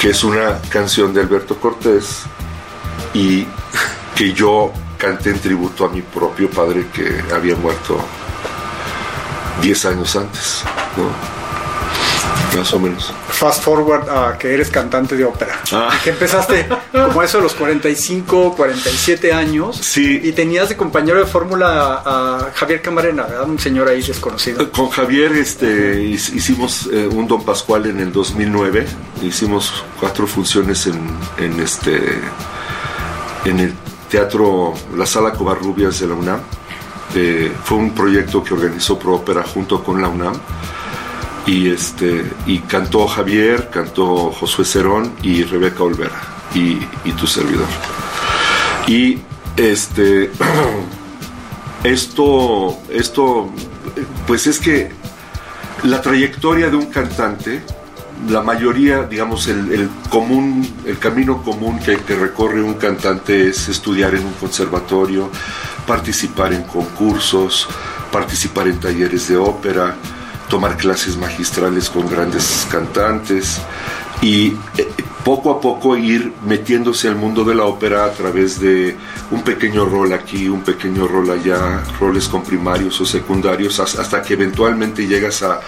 que 0.00 0.10
es 0.10 0.24
una 0.24 0.60
canción 0.68 1.14
de 1.14 1.20
Alberto 1.20 1.56
Cortés 1.56 2.22
y 3.14 3.46
que 4.16 4.32
yo 4.32 4.72
canté 4.98 5.30
en 5.30 5.38
tributo 5.38 5.84
a 5.84 5.88
mi 5.88 6.02
propio 6.02 6.50
padre 6.50 6.86
que 6.92 7.22
había 7.32 7.54
muerto 7.54 7.98
10 9.62 9.86
años 9.86 10.16
antes. 10.16 10.64
Más 12.56 12.72
o 12.72 12.78
menos. 12.80 13.12
Fast 13.28 13.62
forward 13.62 14.08
a 14.08 14.38
que 14.38 14.54
eres 14.54 14.70
cantante 14.70 15.16
de 15.16 15.24
ópera. 15.24 15.60
Ah. 15.72 15.90
Y 15.94 16.02
que 16.04 16.10
empezaste 16.10 16.66
como 16.92 17.22
eso 17.22 17.38
a 17.38 17.40
los 17.42 17.52
45, 17.54 18.54
47 18.56 19.32
años. 19.32 19.76
Sí. 19.76 20.20
Y 20.22 20.32
tenías 20.32 20.68
de 20.70 20.76
compañero 20.76 21.18
de 21.18 21.26
fórmula 21.26 22.02
a, 22.04 22.50
Javier 22.54 22.80
Camarena, 22.80 23.24
¿verdad? 23.24 23.44
Un 23.48 23.58
señor 23.58 23.88
ahí 23.88 24.00
desconocido. 24.02 24.70
Con 24.72 24.88
Javier 24.88 25.32
este, 25.32 25.98
hic- 26.02 26.34
hicimos 26.34 26.88
eh, 26.92 27.06
un 27.10 27.26
Don 27.28 27.44
Pascual 27.44 27.86
en 27.86 28.00
el 28.00 28.12
2009, 28.12 28.86
hicimos 29.22 29.84
cuatro 30.00 30.26
funciones 30.26 30.86
en, 30.86 31.00
en, 31.38 31.60
este, 31.60 32.20
en 33.44 33.60
el 33.60 33.74
teatro 34.10 34.72
La 34.96 35.04
Sala 35.06 35.32
Covarrubias 35.32 36.00
de 36.00 36.06
la 36.06 36.14
UNAM. 36.14 36.40
Eh, 37.14 37.52
fue 37.64 37.78
un 37.78 37.94
proyecto 37.94 38.42
que 38.42 38.54
organizó 38.54 38.98
Pro 38.98 39.14
Ópera 39.14 39.42
junto 39.42 39.82
con 39.82 40.00
la 40.00 40.08
UNAM. 40.08 40.34
Y, 41.46 41.70
este, 41.70 42.24
y 42.46 42.58
cantó 42.60 43.06
Javier, 43.06 43.70
cantó 43.70 44.32
Josué 44.32 44.64
Cerón 44.64 45.12
y 45.22 45.44
Rebeca 45.44 45.84
Olvera 45.84 46.20
y, 46.54 46.78
y 47.04 47.12
tu 47.12 47.26
servidor. 47.26 47.68
Y 48.86 49.18
este, 49.56 50.30
esto, 51.84 52.78
esto, 52.90 53.50
pues 54.26 54.46
es 54.46 54.58
que 54.58 54.90
la 55.84 56.00
trayectoria 56.00 56.68
de 56.68 56.76
un 56.76 56.86
cantante, 56.86 57.62
la 58.28 58.42
mayoría, 58.42 59.02
digamos, 59.04 59.46
el, 59.46 59.72
el 59.72 59.88
común, 60.10 60.68
el 60.84 60.98
camino 60.98 61.42
común 61.42 61.78
que, 61.78 61.98
que 61.98 62.16
recorre 62.16 62.62
un 62.62 62.74
cantante 62.74 63.48
es 63.48 63.68
estudiar 63.68 64.14
en 64.14 64.24
un 64.24 64.32
conservatorio, 64.34 65.30
participar 65.86 66.52
en 66.52 66.62
concursos, 66.62 67.68
participar 68.10 68.68
en 68.68 68.80
talleres 68.80 69.28
de 69.28 69.36
ópera, 69.36 69.96
tomar 70.48 70.76
clases 70.76 71.16
magistrales 71.16 71.90
con 71.90 72.08
grandes 72.08 72.66
cantantes 72.70 73.58
y 74.22 74.48
eh, 74.78 74.88
poco 75.24 75.50
a 75.50 75.60
poco 75.60 75.96
ir 75.96 76.32
metiéndose 76.46 77.08
al 77.08 77.16
mundo 77.16 77.44
de 77.44 77.54
la 77.54 77.64
ópera 77.64 78.04
a 78.04 78.12
través 78.12 78.60
de 78.60 78.96
un 79.30 79.42
pequeño 79.42 79.84
rol 79.84 80.12
aquí, 80.12 80.48
un 80.48 80.62
pequeño 80.62 81.08
rol 81.08 81.30
allá, 81.30 81.82
roles 81.98 82.28
con 82.28 82.44
primarios 82.44 83.00
o 83.00 83.04
secundarios, 83.06 83.80
has- 83.80 83.96
hasta 83.98 84.22
que 84.22 84.34
eventualmente 84.34 85.06
llegas 85.06 85.42
a, 85.42 85.60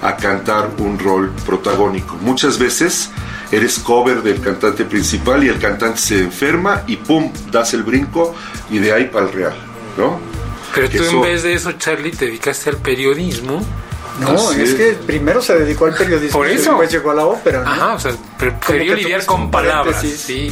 a 0.00 0.16
cantar 0.16 0.70
un 0.78 0.98
rol 0.98 1.30
protagónico. 1.44 2.16
Muchas 2.22 2.58
veces 2.58 3.10
eres 3.52 3.78
cover 3.78 4.22
del 4.22 4.40
cantante 4.40 4.84
principal 4.86 5.44
y 5.44 5.48
el 5.48 5.58
cantante 5.58 5.98
se 6.00 6.18
enferma 6.20 6.82
y 6.86 6.96
¡pum! 6.96 7.30
das 7.50 7.74
el 7.74 7.82
brinco 7.82 8.34
y 8.70 8.78
de 8.78 8.92
ahí 8.94 9.04
para 9.12 9.26
el 9.26 9.32
real, 9.32 9.54
¿no? 9.98 10.18
Pero 10.74 10.88
tú 10.88 11.02
Eso- 11.02 11.16
en 11.16 11.20
vez 11.22 11.42
de 11.42 11.52
eso, 11.52 11.72
Charlie, 11.72 12.12
te 12.12 12.24
dedicaste 12.24 12.70
al 12.70 12.78
periodismo. 12.78 13.62
No, 14.20 14.28
Así 14.50 14.60
es 14.62 14.74
que 14.74 14.92
primero 15.06 15.40
se 15.40 15.58
dedicó 15.58 15.86
al 15.86 15.94
periodismo 15.94 16.38
Por 16.38 16.48
y 16.48 16.52
eso. 16.52 16.70
después 16.70 16.90
llegó 16.92 17.10
a 17.10 17.14
la 17.14 17.24
ópera. 17.26 17.62
¿no? 17.62 17.70
Ajá, 17.70 17.94
o 17.94 17.98
sea, 17.98 18.12
prefirió 18.38 18.94
lidiar 18.94 19.24
con 19.26 19.50
palabras. 19.50 20.02
Sí. 20.02 20.50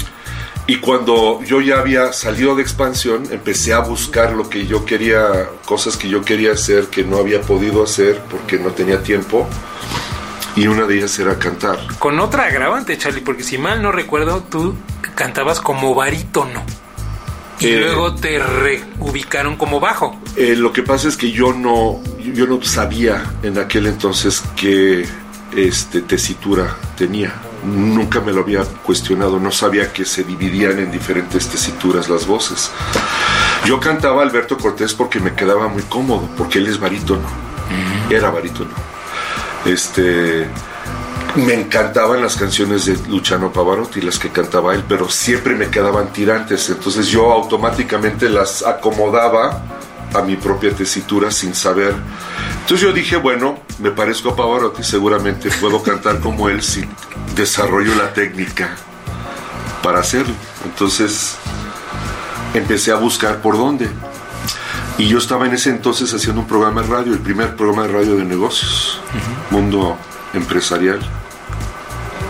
Y 0.66 0.76
cuando 0.78 1.42
yo 1.42 1.60
ya 1.60 1.78
había 1.80 2.12
salido 2.12 2.54
de 2.54 2.62
expansión, 2.62 3.24
empecé 3.30 3.72
a 3.72 3.80
buscar 3.80 4.32
lo 4.32 4.48
que 4.48 4.66
yo 4.66 4.84
quería, 4.84 5.48
cosas 5.64 5.96
que 5.96 6.08
yo 6.08 6.22
quería 6.22 6.52
hacer 6.52 6.86
que 6.86 7.02
no 7.04 7.18
había 7.18 7.40
podido 7.42 7.82
hacer 7.84 8.20
porque 8.30 8.58
no 8.58 8.70
tenía 8.70 9.02
tiempo. 9.02 9.48
Y 10.56 10.66
una 10.66 10.84
de 10.86 10.96
ellas 10.98 11.18
era 11.18 11.38
cantar. 11.38 11.78
Con 11.98 12.18
otra 12.20 12.44
agravante, 12.44 12.96
Charlie, 12.98 13.20
porque 13.20 13.42
si 13.42 13.56
mal 13.58 13.82
no 13.82 13.92
recuerdo, 13.92 14.42
tú 14.48 14.74
cantabas 15.14 15.60
como 15.60 15.94
barítono. 15.94 16.62
Y 17.60 17.66
Eh. 17.68 17.76
luego 17.78 18.14
te 18.14 18.38
reubicaron 18.38 19.56
como 19.56 19.80
bajo. 19.80 20.18
Eh, 20.36 20.54
lo 20.56 20.72
que 20.72 20.82
pasa 20.82 21.08
es 21.08 21.16
que 21.16 21.30
yo 21.30 21.52
no, 21.52 22.00
yo 22.20 22.46
no 22.46 22.62
sabía 22.62 23.24
en 23.42 23.58
aquel 23.58 23.86
entonces 23.86 24.42
qué 24.56 25.06
este, 25.56 26.02
tesitura 26.02 26.76
tenía. 26.96 27.34
nunca 27.62 28.20
me 28.20 28.32
lo 28.32 28.40
había 28.40 28.64
cuestionado, 28.64 29.38
no 29.38 29.50
sabía 29.50 29.92
que 29.92 30.06
se 30.06 30.24
dividían 30.24 30.78
en 30.78 30.90
diferentes 30.90 31.46
tesituras 31.48 32.08
las 32.08 32.26
voces. 32.26 32.70
Yo 33.66 33.78
cantaba 33.78 34.22
Alberto 34.22 34.56
Cortés 34.56 34.94
porque 34.94 35.20
me 35.20 35.34
quedaba 35.34 35.68
muy 35.68 35.82
cómodo, 35.82 36.26
porque 36.38 36.58
él 36.58 36.68
es 36.68 36.80
barítono, 36.80 37.28
era 38.08 38.30
barítono. 38.30 38.70
Este, 39.66 40.46
me 41.36 41.54
encantaban 41.54 42.22
las 42.22 42.36
canciones 42.36 42.86
de 42.86 42.96
Luciano 43.08 43.52
Pavarotti, 43.52 44.00
las 44.00 44.18
que 44.18 44.30
cantaba 44.30 44.74
él, 44.74 44.84
pero 44.88 45.10
siempre 45.10 45.54
me 45.54 45.68
quedaban 45.68 46.12
tirantes, 46.12 46.70
entonces 46.70 47.08
yo 47.08 47.30
automáticamente 47.30 48.30
las 48.30 48.64
acomodaba 48.64 49.62
a 50.14 50.22
mi 50.22 50.36
propia 50.36 50.74
tesitura 50.74 51.30
sin 51.30 51.54
saber. 51.54 51.94
Entonces 52.60 52.80
yo 52.80 52.92
dije, 52.92 53.16
bueno, 53.16 53.58
me 53.78 53.90
parezco 53.90 54.30
a 54.30 54.36
Pavarotti, 54.36 54.82
seguramente 54.82 55.50
puedo 55.60 55.82
cantar 55.82 56.20
como 56.20 56.48
él 56.48 56.62
si 56.62 56.84
desarrollo 57.34 57.94
la 57.94 58.12
técnica 58.12 58.76
para 59.82 60.00
hacerlo. 60.00 60.34
Entonces 60.64 61.36
empecé 62.54 62.92
a 62.92 62.96
buscar 62.96 63.40
por 63.40 63.56
dónde. 63.56 63.88
Y 64.98 65.08
yo 65.08 65.18
estaba 65.18 65.46
en 65.46 65.54
ese 65.54 65.70
entonces 65.70 66.12
haciendo 66.12 66.42
un 66.42 66.46
programa 66.46 66.82
de 66.82 66.88
radio, 66.88 67.12
el 67.12 67.20
primer 67.20 67.56
programa 67.56 67.86
de 67.86 67.92
radio 67.92 68.16
de 68.16 68.24
negocios, 68.24 69.00
Mundo 69.50 69.96
Empresarial. 70.34 71.00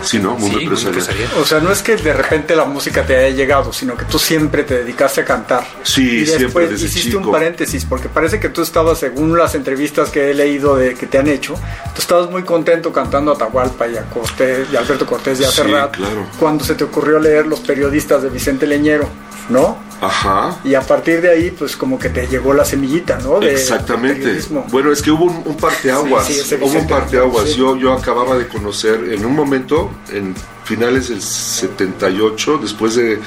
Sí, 0.03 0.19
¿no? 0.19 0.31
Mundo 0.35 0.57
Sí, 0.57 0.63
Empresarial. 0.65 0.99
empresarial. 0.99 1.29
O 1.41 1.45
sea, 1.45 1.59
no 1.59 1.71
es 1.71 1.81
que 1.83 1.95
de 1.95 2.13
repente 2.13 2.55
la 2.55 2.65
música 2.65 3.05
te 3.05 3.15
haya 3.15 3.35
llegado, 3.35 3.71
sino 3.73 3.95
que 3.95 4.05
tú 4.05 4.17
siempre 4.19 4.63
te 4.63 4.79
dedicaste 4.79 5.21
a 5.21 5.25
cantar. 5.25 5.65
Sí, 5.83 6.01
y 6.21 6.25
siempre, 6.25 6.45
después 6.45 6.69
desde 6.71 6.85
hiciste 6.87 7.09
chico. 7.11 7.19
un 7.25 7.31
paréntesis, 7.31 7.85
porque 7.85 8.09
parece 8.09 8.39
que 8.39 8.49
tú 8.49 8.61
estabas, 8.61 8.99
según 8.99 9.37
las 9.37 9.55
entrevistas 9.55 10.09
que 10.09 10.31
he 10.31 10.33
leído 10.33 10.75
de 10.75 10.95
que 10.95 11.07
te 11.07 11.17
han 11.17 11.27
hecho, 11.27 11.55
tú 11.95 12.01
estabas 12.01 12.29
muy 12.29 12.43
contento 12.43 12.91
cantando 12.91 13.31
a 13.31 13.35
Atahualpa 13.35 13.87
y 13.87 13.97
a 13.97 14.03
Cortés 14.03 14.67
y 14.71 14.75
a 14.75 14.79
Alberto 14.79 15.05
Cortés 15.05 15.39
y 15.39 15.43
a 15.43 15.51
Sí, 15.51 15.61
claro. 15.63 15.91
cuando 16.39 16.63
se 16.63 16.75
te 16.75 16.83
ocurrió 16.83 17.19
leer 17.19 17.45
los 17.47 17.59
periodistas 17.61 18.23
de 18.23 18.29
Vicente 18.29 18.65
Leñero, 18.67 19.07
¿no? 19.51 19.77
Ajá. 20.01 20.57
Y 20.63 20.73
a 20.73 20.81
partir 20.81 21.21
de 21.21 21.29
ahí, 21.29 21.51
pues 21.51 21.77
como 21.77 21.99
que 21.99 22.09
te 22.09 22.25
llegó 22.25 22.53
la 22.55 22.65
semillita, 22.65 23.19
¿no? 23.19 23.39
De- 23.39 23.51
Exactamente. 23.51 24.39
Bueno, 24.71 24.91
es 24.91 25.01
que 25.01 25.11
hubo 25.11 25.25
un, 25.25 25.43
un 25.45 25.55
parteaguas. 25.57 26.25
Sí, 26.25 26.55
hubo 26.59 26.79
un 26.79 26.87
parteaguas. 26.87 27.49
sí. 27.49 27.57
Yo, 27.59 27.75
yo 27.77 27.93
acababa 27.93 28.35
de 28.37 28.47
conocer 28.47 29.13
en 29.13 29.23
un 29.25 29.35
momento, 29.35 29.91
en 30.11 30.33
finales 30.63 31.09
del 31.09 31.21
78, 31.21 32.57
después 32.61 32.95
de. 32.95 33.19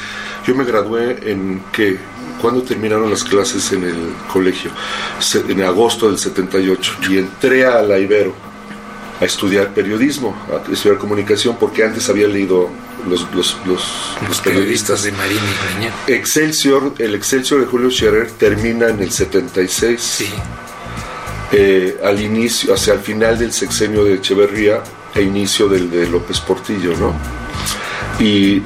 Yo 0.47 0.55
me 0.55 0.65
gradué 0.65 1.19
en 1.31 1.63
que. 1.73 1.99
¿Cuándo 2.41 2.63
terminaron 2.63 3.09
las 3.09 3.23
clases 3.25 3.71
en 3.73 3.85
el 3.85 3.97
colegio? 4.33 4.71
En 5.49 5.63
agosto 5.63 6.09
del 6.09 6.19
78. 6.19 6.93
Y 7.09 7.19
entré 7.19 7.65
a 7.65 7.81
la 7.83 7.99
Ibero 7.99 8.35
a 9.21 9.25
estudiar 9.25 9.69
periodismo, 9.73 10.37
a 10.53 10.71
estudiar 10.71 10.99
comunicación, 10.99 11.57
porque 11.59 11.85
antes 11.85 12.11
había 12.11 12.27
leído 12.27 12.69
los, 13.09 13.27
los, 13.35 13.57
los, 13.67 14.41
periodistas 14.41 15.03
de 15.03 15.13
Marín 15.13 15.39
y 15.39 15.75
Leñero. 15.75 15.95
Excelsior, 16.07 16.95
el 16.99 17.15
Excelsior 17.15 17.61
de 17.61 17.67
Julio 17.67 17.91
Scherer 17.91 18.31
termina 18.33 18.89
en 18.89 19.01
el 19.01 19.11
76 19.11 20.01
Sí. 20.01 20.31
eh, 21.53 22.01
al 22.03 22.21
inicio, 22.21 22.75
hacia 22.75 22.95
el 22.95 23.01
final 23.01 23.39
del 23.39 23.53
sexenio 23.53 24.05
de 24.05 24.15
Echeverría 24.15 24.83
e 25.15 25.23
inicio 25.23 25.69
del 25.69 25.91
de 25.91 26.07
López 26.09 26.41
Portillo, 26.41 26.95
¿no? 26.97 27.15
Y 28.19 28.63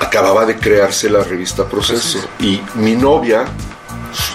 acababa 0.00 0.44
de 0.46 0.56
crearse 0.56 1.08
la 1.10 1.22
revista 1.24 1.68
Proceso. 1.68 2.20
Y 2.38 2.60
mi 2.74 2.94
novia, 2.94 3.44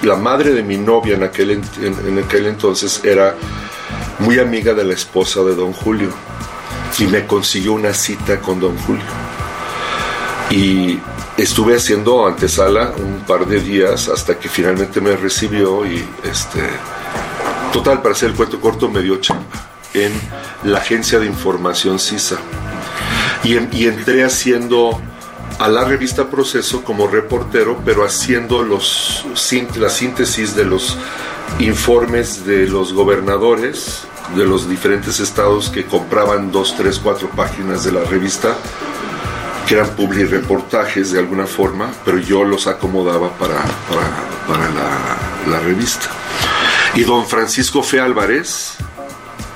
la 0.03 0.15
madre 0.15 0.51
de 0.51 0.63
mi 0.63 0.77
novia 0.77 1.15
en 1.15 1.23
aquel, 1.23 1.51
en 1.51 2.23
aquel 2.23 2.47
entonces, 2.47 3.01
era 3.03 3.35
muy 4.19 4.39
amiga 4.39 4.73
de 4.73 4.83
la 4.83 4.93
esposa 4.93 5.43
de 5.43 5.55
Don 5.55 5.73
Julio. 5.73 6.09
Y 6.99 7.05
me 7.05 7.25
consiguió 7.27 7.73
una 7.73 7.93
cita 7.93 8.39
con 8.39 8.59
Don 8.59 8.75
Julio. 8.79 9.03
Y 10.49 10.99
estuve 11.37 11.75
haciendo 11.75 12.25
antesala 12.25 12.93
un 12.97 13.19
par 13.27 13.45
de 13.45 13.59
días 13.59 14.07
hasta 14.07 14.39
que 14.39 14.47
finalmente 14.49 15.01
me 15.01 15.15
recibió 15.15 15.85
y 15.85 16.03
este 16.23 16.61
total 17.73 18.01
para 18.01 18.13
hacer 18.15 18.29
el 18.29 18.35
cuento 18.35 18.59
corto 18.61 18.89
me 18.89 19.01
dio 19.01 19.17
chamba 19.17 19.43
en 19.93 20.11
la 20.63 20.79
agencia 20.79 21.19
de 21.19 21.25
información 21.25 21.99
CISA 21.99 22.37
y, 23.43 23.55
en- 23.57 23.69
y 23.73 23.85
entré 23.87 24.23
haciendo 24.23 24.99
a 25.59 25.67
la 25.67 25.83
revista 25.83 26.29
Proceso 26.29 26.83
como 26.83 27.07
reportero 27.07 27.79
pero 27.85 28.05
haciendo 28.05 28.63
los 28.63 29.25
la 29.75 29.89
síntesis 29.89 30.55
de 30.55 30.63
los 30.65 30.97
informes 31.59 32.45
de 32.45 32.67
los 32.67 32.93
gobernadores 32.93 34.03
de 34.35 34.45
los 34.45 34.69
diferentes 34.69 35.19
estados 35.19 35.69
que 35.69 35.85
compraban 35.85 36.51
dos, 36.51 36.75
tres, 36.77 36.99
cuatro 36.99 37.29
páginas 37.29 37.83
de 37.83 37.91
la 37.91 38.03
revista 38.03 38.55
que 39.67 39.75
eran 39.75 39.89
publireportajes 39.95 41.11
de 41.11 41.19
alguna 41.19 41.45
forma, 41.45 41.91
pero 42.05 42.17
yo 42.19 42.43
los 42.43 42.67
acomodaba 42.67 43.31
para, 43.37 43.61
para, 44.47 44.69
la, 45.49 45.59
revista. 45.59 46.07
Y 46.95 47.03
don 47.03 47.25
Francisco 47.27 47.83
Fe 47.83 47.99
Álvarez, 47.99 48.75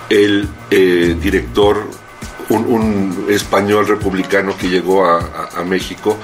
el 0.10 0.50
eh, 0.70 1.16
director, 1.22 1.88
un, 2.50 2.66
un 2.66 3.26
español 3.30 3.88
republicano 3.88 4.58
que 4.58 4.68
llegó 4.70 5.06
a- 5.06 5.50
a 5.56 5.64
México, 5.64 6.18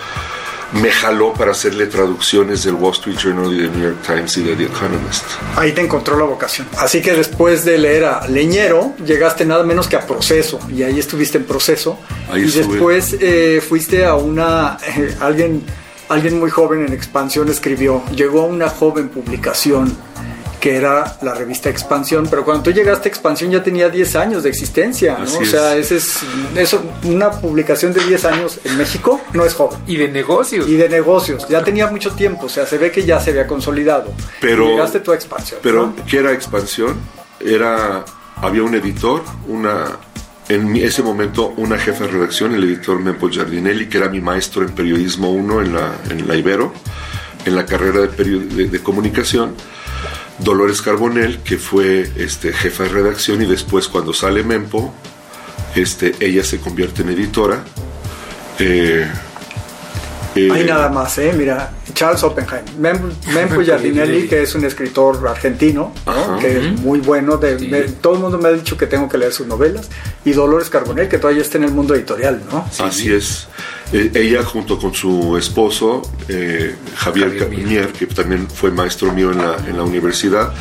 me 0.74 0.92
jaló 0.92 1.34
para 1.34 1.52
hacerle 1.52 1.88
traducciones 1.88 2.64
del 2.64 2.76
Wall 2.76 2.94
Street 2.94 3.18
Journal 3.18 3.54
y 3.54 3.58
del 3.58 3.72
New 3.72 3.84
York 3.84 3.98
Times 4.06 4.38
y 4.38 4.44
de 4.44 4.56
The 4.56 4.64
Economist. 4.66 5.24
Ahí 5.56 5.72
te 5.72 5.82
encontró 5.82 6.18
la 6.18 6.26
vocación. 6.26 6.68
Así 6.78 7.02
que 7.02 7.14
después 7.14 7.64
de 7.64 7.78
leer 7.78 8.06
a 8.06 8.28
Leñero, 8.28 8.94
llegaste 9.06 9.46
nada 9.46 9.64
menos 9.64 9.88
que 9.88 9.96
a 9.96 10.06
Proceso. 10.06 10.60
Y 10.70 10.84
ahí 10.84 11.00
estuviste 11.00 11.38
en 11.38 11.46
Proceso. 11.46 12.00
Ahí 12.30 12.44
y 12.44 12.46
estuve. 12.46 12.68
después 12.68 13.16
eh, 13.20 13.62
fuiste 13.68 14.06
a 14.06 14.16
una... 14.16 14.78
eh, 14.98 15.16
alguien, 15.22 15.64
alguien 16.10 16.40
muy 16.40 16.50
joven 16.50 16.86
en 16.86 16.94
Expansión 16.94 17.50
escribió, 17.50 18.04
llegó 18.14 18.42
a 18.42 18.46
una 18.46 18.70
joven 18.70 19.10
publicación 19.10 19.96
que 20.68 20.76
era 20.76 21.16
la 21.22 21.34
revista 21.34 21.70
Expansión, 21.70 22.28
pero 22.30 22.44
cuando 22.44 22.64
tú 22.64 22.72
llegaste 22.74 23.08
a 23.08 23.12
Expansión 23.12 23.50
ya 23.52 23.64
tenía 23.64 23.88
10 23.88 24.16
años 24.18 24.44
de 24.44 24.50
existencia, 24.50 25.18
¿no? 25.18 25.24
O 25.40 25.46
sea, 25.46 25.78
es. 25.78 25.94
ese 25.94 25.96
es 25.96 26.20
eso, 26.58 26.84
una 27.06 27.32
publicación 27.32 27.94
de 27.94 28.04
10 28.04 28.26
años 28.26 28.60
en 28.66 28.78
México 28.78 29.22
no 29.32 29.46
es 29.46 29.54
joven. 29.54 29.80
Y 29.88 29.96
de 29.96 30.10
negocios. 30.10 30.68
Y 30.68 30.76
de 30.76 30.90
negocios, 30.90 31.48
ya 31.48 31.64
tenía 31.64 31.88
mucho 31.88 32.12
tiempo, 32.12 32.48
o 32.48 32.50
sea, 32.50 32.66
se 32.66 32.78
ve 32.78 32.92
que 32.92 33.06
ya 33.06 33.18
se 33.22 33.30
había 33.30 33.48
consolidado. 33.48 34.12
Pero- 34.42 34.66
Y 34.66 34.72
llegaste 34.72 35.00
tú 35.00 35.14
a 35.14 35.16
Expansión. 35.16 35.62
Pero, 35.64 35.94
¿no? 35.96 36.06
¿qué 36.06 36.18
era 36.18 36.34
expansión? 36.34 36.98
Era, 37.40 38.04
había 38.36 38.64
un 38.64 38.76
editor, 38.76 39.24
una, 39.48 39.86
en 40.50 40.76
ese 40.76 41.02
momento 41.02 41.54
una 41.56 41.78
jefa 41.78 42.04
de 42.06 42.12
redacción, 42.12 42.54
el 42.56 42.64
editor 42.66 43.00
Mempo 43.00 43.30
Giardinelli, 43.30 43.88
que 43.88 44.00
era 44.00 44.10
mi 44.10 44.20
maestro 44.20 44.64
en 44.64 44.72
periodismo 44.76 45.32
1 45.32 45.62
en 45.62 45.74
la, 45.74 45.92
en 46.10 46.28
la 46.28 46.36
Ibero, 46.36 46.74
en 47.46 47.56
la 47.56 47.66
carrera 47.66 48.02
de, 48.02 48.24
de- 48.40 48.68
de 48.68 48.80
comunicación. 48.84 49.56
Dolores 50.40 50.82
Carbonell, 50.82 51.40
que 51.40 51.58
fue 51.58 52.10
este, 52.18 52.54
jefa 52.54 52.84
de 52.84 52.90
redacción, 52.90 53.42
y 53.42 53.46
después 53.46 53.88
cuando 53.88 54.14
sale 54.14 54.44
Mempo, 54.44 54.94
este, 55.76 56.14
ella 56.20 56.44
se 56.44 56.60
convierte 56.60 57.02
en 57.02 57.10
editora. 57.10 57.64
Eh, 58.60 59.08
eh, 60.36 60.50
Hay 60.52 60.64
nada 60.64 60.90
más, 60.90 61.18
¿eh? 61.18 61.34
Mira, 61.36 61.72
Charles 61.98 62.22
Oppenheim, 62.22 62.64
Mem- 62.80 63.12
Mempo 63.34 63.60
Giardinelli, 63.66 64.28
que 64.28 64.44
es 64.44 64.54
un 64.54 64.64
escritor 64.66 65.28
argentino, 65.28 65.92
¿no? 66.06 66.12
Ajá. 66.12 66.38
que 66.38 66.58
es 66.58 66.80
muy 66.80 67.00
bueno. 67.00 67.38
De, 67.38 67.58
Sí. 67.58 67.68
me- 67.68 67.82
todo 67.82 68.14
el 68.14 68.20
mundo 68.20 68.38
me 68.38 68.50
ha 68.50 68.52
dicho 68.52 68.78
que 68.78 68.86
tengo 68.86 69.10
que 69.10 69.18
leer 69.18 69.34
sus 69.34 69.48
novelas. 69.48 69.90
Y 70.24 70.32
Dolores 70.34 70.70
Carbonell, 70.70 71.08
que 71.10 71.18
todavía 71.18 71.42
está 71.42 71.58
en 71.58 71.64
el 71.64 71.72
mundo 71.72 71.96
editorial, 71.96 72.40
¿no? 72.52 72.66
Así 72.80 73.12
es. 73.12 73.48
Eh, 73.94 74.12
ella 74.14 74.44
junto 74.44 74.78
con 74.78 74.94
su 74.94 75.36
esposo, 75.38 76.04
eh, 76.28 76.76
Javier, 76.98 77.40
Javier 77.40 77.88
que 77.94 78.06
también 78.06 78.48
fue 78.48 78.70
maestro 78.70 79.12
mío 79.12 79.32
en 79.32 79.40
la, 79.40 79.58
en 79.68 79.76
la 79.78 79.84
universidad, 79.84 80.54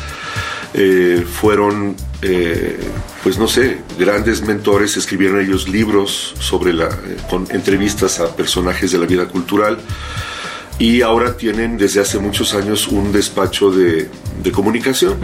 eh, 0.73 1.23
fueron, 1.29 1.95
eh, 2.21 2.79
pues 3.23 3.37
no 3.37 3.47
sé, 3.47 3.77
grandes 3.99 4.41
mentores, 4.41 4.97
escribieron 4.97 5.39
ellos 5.41 5.67
libros 5.67 6.33
sobre 6.39 6.73
la, 6.73 6.85
eh, 6.85 7.17
con 7.29 7.45
entrevistas 7.51 8.19
a 8.19 8.35
personajes 8.35 8.91
de 8.91 8.97
la 8.97 9.05
vida 9.05 9.27
cultural 9.27 9.77
y 10.79 11.01
ahora 11.01 11.35
tienen 11.35 11.77
desde 11.77 12.01
hace 12.01 12.19
muchos 12.19 12.53
años 12.53 12.87
un 12.87 13.11
despacho 13.11 13.71
de, 13.71 14.09
de 14.43 14.51
comunicación 14.51 15.17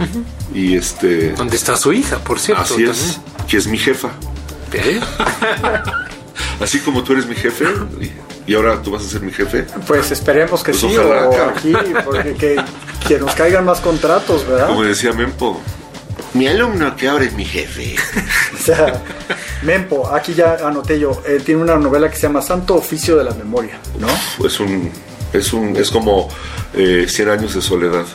y 0.52 0.76
este 0.76 1.32
¿Dónde 1.32 1.56
está 1.56 1.76
su 1.76 1.92
hija, 1.92 2.18
por 2.18 2.38
cierto? 2.40 2.62
así 2.62 2.84
es 2.84 3.20
que 3.48 3.56
es 3.56 3.66
mi 3.66 3.78
jefa 3.78 4.10
¿Eh? 4.72 5.00
así 6.60 6.80
como 6.80 7.04
tú 7.04 7.12
eres 7.12 7.26
mi 7.26 7.36
jefe 7.36 7.66
y, 8.46 8.54
ahora 8.54 8.82
tú 8.82 8.90
vas 8.90 9.04
a 9.04 9.08
ser 9.08 9.22
mi 9.22 9.32
jefe 9.32 9.66
Pues 9.86 10.10
esperemos 10.10 10.62
que 10.64 10.72
Pues 10.72 10.80
sí, 10.80 10.96
ojalá, 10.96 11.28
o 11.28 11.30
claro. 11.30 11.50
aquí, 11.56 11.72
porque 12.04 12.34
que, 12.34 12.56
que 13.06 13.18
nos 13.18 13.34
caigan 13.34 13.64
más 13.64 13.80
contratos, 13.80 14.46
¿verdad? 14.46 14.66
Como 14.66 14.82
decía 14.82 15.12
Mempo, 15.12 15.62
mi 16.34 16.48
alumno 16.48 16.94
que 16.96 17.08
ahora 17.08 17.24
es 17.24 17.32
mi 17.32 17.44
jefe. 17.44 17.96
O 18.54 18.66
sea, 18.66 19.02
Mempo, 19.62 20.08
aquí 20.08 20.32
ya 20.32 20.56
anoté 20.66 20.98
yo, 20.98 21.22
eh, 21.26 21.40
tiene 21.44 21.60
una 21.60 21.76
novela 21.76 22.08
que 22.08 22.16
se 22.16 22.22
llama 22.22 22.40
Santo 22.40 22.76
Oficio 22.76 23.16
de 23.16 23.24
la 23.24 23.34
Memoria, 23.34 23.78
¿no? 23.98 24.08
Es 24.46 24.58
un, 24.58 24.90
es 25.34 25.52
un, 25.52 25.76
es 25.76 25.90
como 25.90 26.28
eh, 26.74 27.06
100 27.08 27.28
años 27.28 27.54
de 27.54 27.60
soledad. 27.62 28.06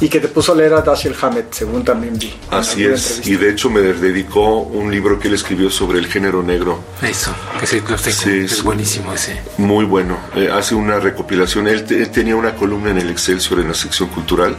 Y 0.00 0.08
que 0.08 0.18
te 0.18 0.26
puso 0.26 0.52
a 0.52 0.56
leer 0.56 0.74
a 0.74 0.82
Dashiell 0.82 1.14
Hammett, 1.22 1.52
según 1.52 1.84
también 1.84 2.18
vi. 2.18 2.34
Así 2.50 2.84
es, 2.84 3.18
entrevista. 3.18 3.30
y 3.30 3.36
de 3.36 3.50
hecho 3.52 3.70
me 3.70 3.80
dedicó 3.80 4.58
un 4.58 4.90
libro 4.90 5.20
que 5.20 5.28
él 5.28 5.34
escribió 5.34 5.70
sobre 5.70 6.00
el 6.00 6.06
género 6.08 6.42
negro, 6.42 6.82
Eso, 7.00 7.32
que 7.60 7.66
sí, 7.66 7.76
lo 7.78 7.94
tengo. 7.96 7.98
Sí, 8.16 8.30
es 8.44 8.62
buenísimo 8.64 9.12
ese. 9.14 9.40
muy 9.56 9.84
bueno. 9.84 10.18
Eh, 10.34 10.50
hace 10.52 10.74
una 10.74 10.98
recopilación, 10.98 11.68
él, 11.68 11.84
te- 11.84 12.02
él 12.02 12.10
tenía 12.10 12.34
una 12.34 12.56
columna 12.56 12.90
en 12.90 12.98
el 12.98 13.08
Excelsior 13.08 13.60
en 13.60 13.68
la 13.68 13.74
sección 13.74 14.08
cultural 14.08 14.56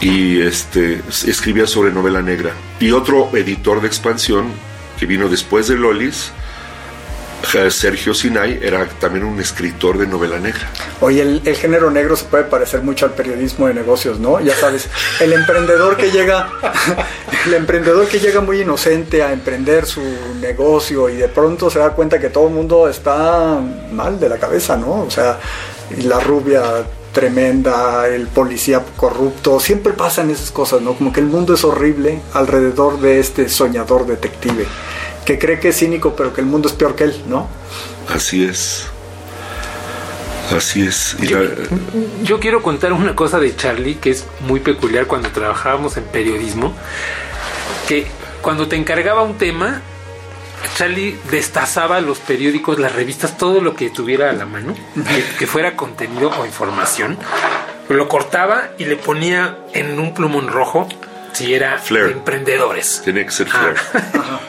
y 0.00 0.40
este 0.42 1.02
escribía 1.26 1.66
sobre 1.66 1.90
novela 1.90 2.20
negra. 2.22 2.52
Y 2.80 2.90
otro 2.92 3.30
editor 3.34 3.80
de 3.80 3.88
expansión 3.88 4.52
que 5.00 5.06
vino 5.06 5.28
después 5.28 5.68
de 5.68 5.76
Lolis, 5.76 6.30
Sergio 7.70 8.14
Sinay, 8.14 8.60
era 8.62 8.86
también 9.00 9.24
un 9.24 9.40
escritor 9.40 9.98
de 9.98 10.06
novela 10.06 10.38
negra. 10.38 10.68
Oye, 11.00 11.22
el, 11.22 11.56
género 11.56 11.90
negro 11.90 12.16
se 12.16 12.26
puede 12.26 12.44
parecer 12.44 12.82
mucho 12.82 13.06
al 13.06 13.12
periodismo 13.12 13.66
de 13.66 13.74
negocios, 13.74 14.18
¿no? 14.18 14.40
Ya 14.40 14.54
sabes, 14.54 14.88
el 15.20 15.32
emprendedor 15.32 15.96
que 15.96 16.10
llega, 16.10 16.50
el 17.46 17.54
emprendedor 17.54 18.06
que 18.08 18.20
llega 18.20 18.40
muy 18.40 18.60
inocente 18.60 19.22
a 19.22 19.32
emprender 19.32 19.86
su 19.86 20.02
negocio 20.40 21.08
y 21.08 21.16
de 21.16 21.28
pronto 21.28 21.70
se 21.70 21.78
da 21.78 21.90
cuenta 21.90 22.18
que 22.18 22.28
todo 22.28 22.48
el 22.48 22.54
mundo 22.54 22.88
está 22.88 23.58
mal 23.92 24.20
de 24.20 24.28
la 24.28 24.38
cabeza, 24.38 24.76
¿no? 24.76 25.02
O 25.02 25.10
sea, 25.10 25.38
la 26.04 26.20
rubia 26.20 26.84
tremenda, 27.12 28.06
el 28.06 28.28
policía 28.28 28.82
corrupto, 28.96 29.58
siempre 29.58 29.92
pasan 29.92 30.30
esas 30.30 30.50
cosas, 30.50 30.82
¿no? 30.82 30.94
Como 30.94 31.12
que 31.12 31.20
el 31.20 31.26
mundo 31.26 31.54
es 31.54 31.64
horrible 31.64 32.20
alrededor 32.34 33.00
de 33.00 33.18
este 33.18 33.48
soñador 33.48 34.06
detective, 34.06 34.66
que 35.28 35.38
cree 35.38 35.60
que 35.60 35.68
es 35.68 35.76
cínico, 35.78 36.16
pero 36.16 36.32
que 36.32 36.40
el 36.40 36.46
mundo 36.46 36.68
es 36.68 36.74
peor 36.74 36.96
que 36.96 37.04
él, 37.04 37.22
¿no? 37.28 37.46
Así 38.08 38.44
es. 38.46 38.86
Así 40.56 40.86
es. 40.86 41.14
Y 41.20 41.26
Yo, 41.26 41.40
la- 41.42 41.50
yo 42.22 42.40
quiero 42.40 42.62
contar 42.62 42.94
una 42.94 43.14
cosa 43.14 43.38
de 43.38 43.54
Charlie 43.54 43.96
que 43.96 44.08
es 44.08 44.24
muy 44.40 44.60
peculiar 44.60 45.06
cuando 45.06 45.28
trabajábamos 45.30 45.98
en 45.98 46.04
periodismo, 46.04 46.72
que 47.86 48.06
cuando 48.40 48.68
te 48.68 48.76
encargaba 48.76 49.22
un 49.22 49.36
tema, 49.36 49.82
Charlie 50.78 51.18
destazaba 51.30 52.00
los 52.00 52.18
periódicos, 52.20 52.78
las 52.78 52.94
revistas, 52.94 53.36
todo 53.36 53.60
lo 53.60 53.74
que 53.74 53.90
tuviera 53.90 54.30
a 54.30 54.32
la 54.32 54.46
mano, 54.46 54.74
que, 54.94 55.24
que 55.38 55.46
fuera 55.46 55.76
contenido 55.76 56.30
o 56.40 56.46
información, 56.46 57.18
lo 57.90 58.08
cortaba 58.08 58.70
y 58.78 58.86
le 58.86 58.96
ponía 58.96 59.58
en 59.74 59.98
un 60.00 60.14
plumón 60.14 60.48
rojo 60.48 60.88
si 61.34 61.52
era 61.52 61.76
Flair. 61.78 62.06
de 62.06 62.12
emprendedores. 62.12 63.02
Tiene 63.04 63.26
que 63.26 63.30
ser 63.32 63.48
Ah. 63.52 63.74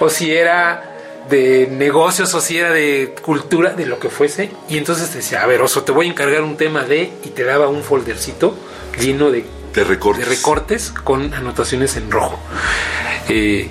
O 0.00 0.08
si 0.10 0.30
era 0.32 0.92
de 1.30 1.68
negocios 1.70 2.32
o 2.34 2.40
si 2.40 2.58
era 2.58 2.70
de 2.70 3.14
cultura, 3.22 3.72
de 3.72 3.86
lo 3.86 3.98
que 3.98 4.08
fuese. 4.10 4.50
Y 4.68 4.78
entonces 4.78 5.10
te 5.10 5.18
decía, 5.18 5.42
a 5.42 5.46
ver, 5.46 5.60
Oso, 5.62 5.82
te 5.82 5.92
voy 5.92 6.06
a 6.06 6.10
encargar 6.10 6.42
un 6.42 6.56
tema 6.56 6.82
de... 6.84 7.12
Y 7.24 7.30
te 7.30 7.42
daba 7.44 7.68
un 7.68 7.82
foldercito 7.82 8.56
lleno 9.00 9.30
de, 9.30 9.44
De 9.74 9.84
recortes. 9.84 10.24
de 10.28 10.34
recortes 10.34 10.90
con 10.90 11.34
anotaciones 11.34 11.96
en 11.96 12.10
rojo. 12.10 12.38
Eh, 13.28 13.68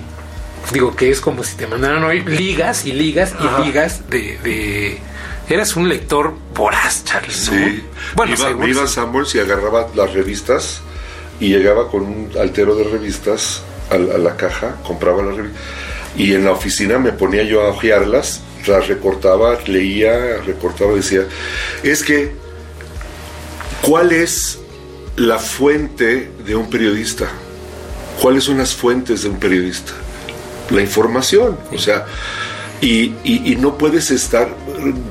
digo 0.72 0.94
que 0.96 1.10
es 1.10 1.20
como 1.20 1.44
si 1.44 1.56
te 1.56 1.66
mandaran 1.66 2.04
hoy 2.04 2.22
ligas 2.24 2.84
y 2.84 2.92
ligas 2.92 3.34
y 3.40 3.46
Ajá. 3.46 3.60
ligas 3.60 4.10
de... 4.10 4.38
de- 4.42 5.00
Eras 5.48 5.76
un 5.76 5.88
lector 5.88 6.34
voraz, 6.56 7.04
Charlie. 7.04 7.28
¿no? 7.28 7.34
Sí. 7.68 7.84
Bueno, 8.16 8.34
iba, 8.36 8.50
me 8.56 8.68
iba 8.68 8.82
a 8.82 8.86
sí. 8.88 8.94
Sanborns 8.94 9.32
y 9.36 9.38
agarraba 9.38 9.86
las 9.94 10.12
revistas 10.12 10.80
y 11.38 11.50
llegaba 11.50 11.88
con 11.88 12.02
un 12.02 12.30
altero 12.36 12.74
de 12.74 12.82
revistas 12.82 13.62
a, 13.88 13.94
a 13.94 14.18
la 14.18 14.36
caja, 14.36 14.74
compraba 14.84 15.22
las 15.22 15.36
revistas 15.36 15.62
y 16.16 16.32
en 16.34 16.44
la 16.44 16.52
oficina 16.52 16.98
me 16.98 17.12
ponía 17.12 17.42
yo 17.42 17.62
a 17.62 17.70
hojearlas, 17.70 18.40
las 18.66 18.88
recortaba, 18.88 19.58
leía, 19.66 20.38
recortaba, 20.44 20.92
decía, 20.94 21.22
es 21.82 22.02
que, 22.02 22.32
¿cuál 23.82 24.12
es 24.12 24.58
la 25.16 25.38
fuente 25.38 26.30
de 26.44 26.56
un 26.56 26.68
periodista? 26.70 27.28
¿Cuáles 28.20 28.44
son 28.44 28.58
las 28.58 28.74
fuentes 28.74 29.22
de 29.22 29.28
un 29.28 29.38
periodista? 29.38 29.92
La 30.70 30.80
información, 30.80 31.58
o 31.72 31.78
sea, 31.78 32.06
y, 32.80 33.14
y- 33.24 33.52
y 33.52 33.56
no 33.56 33.78
puedes 33.78 34.10
estar 34.10 34.48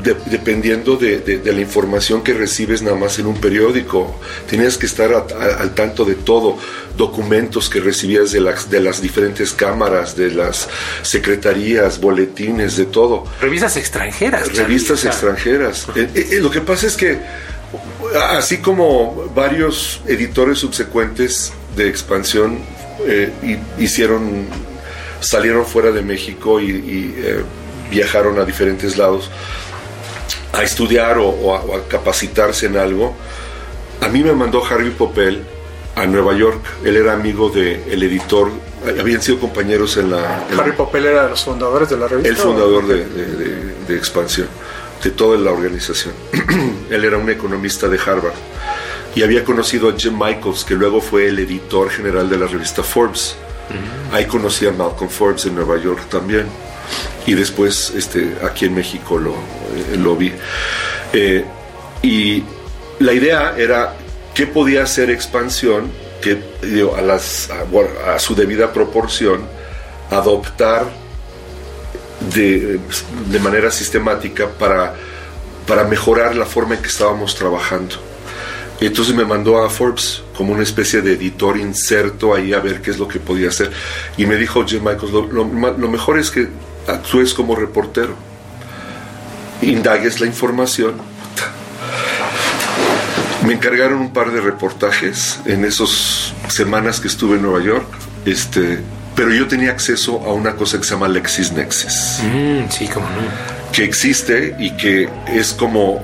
de- 0.03 0.15
dependiendo 0.27 0.95
de, 0.95 1.19
de- 1.19 1.38
de 1.39 1.53
la 1.53 1.62
información 1.62 2.24
que 2.24 2.34
recibes 2.34 2.81
nada 2.81 2.95
más 2.95 3.17
en 3.19 3.25
un 3.25 3.36
periódico. 3.39 4.19
Tenías 4.50 4.77
que 4.77 4.86
estar 4.86 5.12
a- 5.13 5.25
a- 5.39 5.62
al 5.62 5.74
tanto 5.74 6.05
de 6.05 6.15
todo, 6.15 6.57
documentos 6.98 7.69
que 7.69 7.79
recibías 7.79 8.31
de 8.31 8.39
las, 8.41 8.69
de 8.69 8.79
las 8.79 9.01
diferentes 9.01 9.51
cámaras, 9.53 10.15
de 10.15 10.31
las 10.31 10.67
secretarías, 11.01 12.00
boletines, 12.00 12.77
de 12.77 12.85
todo 12.85 13.25
Revistas 13.42 13.77
extranjeras. 13.77 14.55
Revistas 14.55 15.03
extranjeras. 15.05 15.87
Eh, 15.96 16.09
eh, 16.13 16.40
lo 16.42 16.50
que 16.51 16.61
pasa 16.61 16.87
es 16.87 16.96
que, 16.96 17.20
así 18.31 18.57
como 18.57 19.31
varios 19.35 20.01
editores 20.07 20.59
subsecuentes 20.59 21.51
de 21.75 21.87
expansión 21.90 22.59
eh, 23.07 23.31
hi- 23.44 23.83
hicieron, 23.83 24.46
salieron 25.20 25.66
fuera 25.66 25.92
de 25.92 26.01
México 26.01 26.59
y, 26.61 26.66
y, 26.72 27.16
eh, 27.18 27.42
viajaron 27.89 28.39
a 28.39 28.45
diferentes 28.45 28.98
lados 28.98 29.29
a 30.53 30.63
estudiar 30.63 31.17
o, 31.17 31.27
o 31.27 31.55
a, 31.55 31.61
o 31.61 31.75
a 31.77 31.87
capacitarse 31.87 32.65
en 32.67 32.77
algo, 32.77 33.13
a 34.01 34.07
mí 34.07 34.24
me 34.24 34.33
mandó 34.33 34.63
Harvey 34.65 34.91
Popel 34.91 35.43
a 35.95 36.05
Nueva 36.05 36.33
York. 36.33 36.59
Él 36.83 36.95
era 36.98 37.13
amigo 37.13 37.50
del 37.50 37.81
el 37.89 38.03
editor, 38.03 38.50
habían 39.00 39.21
sido 39.21 39.39
compañeros 39.39 39.98
en 39.98 40.11
la... 40.11 40.45
en 40.50 40.55
la- 40.57 40.63
Harry 40.63 40.71
Popel 40.74 41.05
era 41.05 41.24
de 41.24 41.29
los 41.31 41.43
fundadores 41.43 41.89
de 41.89 41.98
la 41.98 42.07
revista. 42.07 42.29
el 42.29 42.37
fundador 42.37 42.87
de, 42.87 43.05
de- 43.05 43.25
de- 43.35 43.75
de 43.87 43.95
Expansión, 43.98 44.48
de 45.03 45.11
toda 45.11 45.37
la 45.37 45.51
organización. 45.51 46.13
Él 46.89 47.03
era 47.03 47.17
un 47.17 47.29
economista 47.29 47.87
de 47.87 47.98
Harvard 48.00 48.33
y 49.15 49.24
había 49.24 49.43
conocido 49.45 49.89
a 49.89 49.93
Jim 49.98 50.13
Michaels, 50.17 50.63
que 50.65 50.75
luego 50.75 51.01
fue 51.01 51.27
el 51.27 51.39
editor 51.39 51.89
general 51.89 52.29
de 52.29 52.37
la 52.37 52.48
revista 52.48 52.81
Forbes. 52.83 53.35
Ahí 54.11 54.25
conocí 54.25 54.65
a 54.67 54.71
Malcolm 54.71 55.09
Forbes 55.09 55.45
en 55.45 55.55
Nueva 55.55 55.77
York 55.77 56.01
también. 56.09 56.45
Y 57.25 57.33
después 57.33 57.93
este, 57.95 58.35
aquí 58.43 58.65
en 58.65 58.75
México 58.75 59.17
lo, 59.17 59.31
eh, 59.31 59.98
lo 59.98 60.15
vi. 60.15 60.31
Eh, 61.13 61.43
y 62.01 62.43
la 63.00 63.13
idea 63.13 63.55
era 63.57 63.93
qué 64.33 64.48
podía 64.48 64.83
hacer 64.83 65.09
expansión 65.09 65.91
que 66.21 66.41
digo, 66.61 66.95
a, 66.95 67.01
las, 67.01 67.50
a, 67.50 68.15
a 68.15 68.19
su 68.19 68.35
debida 68.35 68.74
proporción 68.74 69.41
adoptar 70.09 70.85
de, 72.33 72.79
de 73.29 73.39
manera 73.39 73.71
sistemática 73.71 74.48
para, 74.48 74.95
para 75.67 75.83
mejorar 75.83 76.35
la 76.35 76.45
forma 76.45 76.75
en 76.75 76.81
que 76.81 76.87
estábamos 76.87 77.35
trabajando. 77.35 77.95
Entonces 78.81 79.15
me 79.15 79.24
mandó 79.24 79.63
a 79.63 79.69
Forbes 79.69 80.21
como 80.35 80.53
una 80.53 80.63
especie 80.63 81.01
de 81.01 81.13
editor 81.13 81.57
inserto 81.57 82.33
ahí 82.35 82.53
a 82.53 82.59
ver 82.59 82.81
qué 82.81 82.91
es 82.91 82.98
lo 82.98 83.07
que 83.07 83.19
podía 83.19 83.50
hacer. 83.50 83.71
Y 84.17 84.25
me 84.25 84.35
dijo 84.35 84.65
Jim 84.65 84.83
Michaels, 84.83 85.11
lo, 85.11 85.27
lo 85.27 85.45
lo 85.45 85.89
mejor 85.89 86.19
es 86.19 86.29
que 86.29 86.50
actúes 86.87 87.33
como 87.33 87.55
reportero. 87.55 88.15
Indagues 89.61 90.19
la 90.19 90.27
información. 90.27 90.93
Me 93.45 93.53
encargaron 93.53 94.00
un 94.00 94.11
par 94.11 94.31
de 94.31 94.41
reportajes 94.41 95.39
en 95.45 95.65
esas 95.65 96.33
semanas 96.50 97.00
que 97.00 97.07
estuve 97.07 97.35
en 97.35 97.43
Nueva 97.43 97.63
York. 97.63 97.85
Este, 98.25 98.79
pero 99.15 99.31
yo 99.33 99.48
tenía 99.48 99.69
acceso 99.71 100.21
a 100.25 100.33
una 100.33 100.55
cosa 100.55 100.77
que 100.79 100.83
se 100.83 100.91
llama 100.95 101.07
LexisNexis 101.07 102.21
Mm, 102.24 102.69
sí, 102.71 102.87
como 102.87 103.05
no. 103.07 103.71
que 103.71 103.83
existe 103.83 104.55
y 104.57 104.71
que 104.71 105.07
es 105.27 105.53
como 105.53 106.01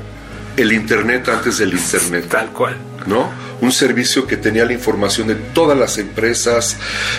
el 0.55 0.71
Internet 0.71 1.27
antes 1.29 1.57
del 1.57 1.73
Internet, 1.73 2.27
Tal 2.29 2.49
cual. 2.51 2.77
¿no? 3.07 3.29
Un 3.61 3.71
servicio 3.71 4.27
que 4.27 4.37
tenía 4.37 4.65
la 4.65 4.73
información 4.73 5.27
de 5.27 5.35
todas 5.35 5.77
las 5.77 5.97
empresas, 5.97 6.77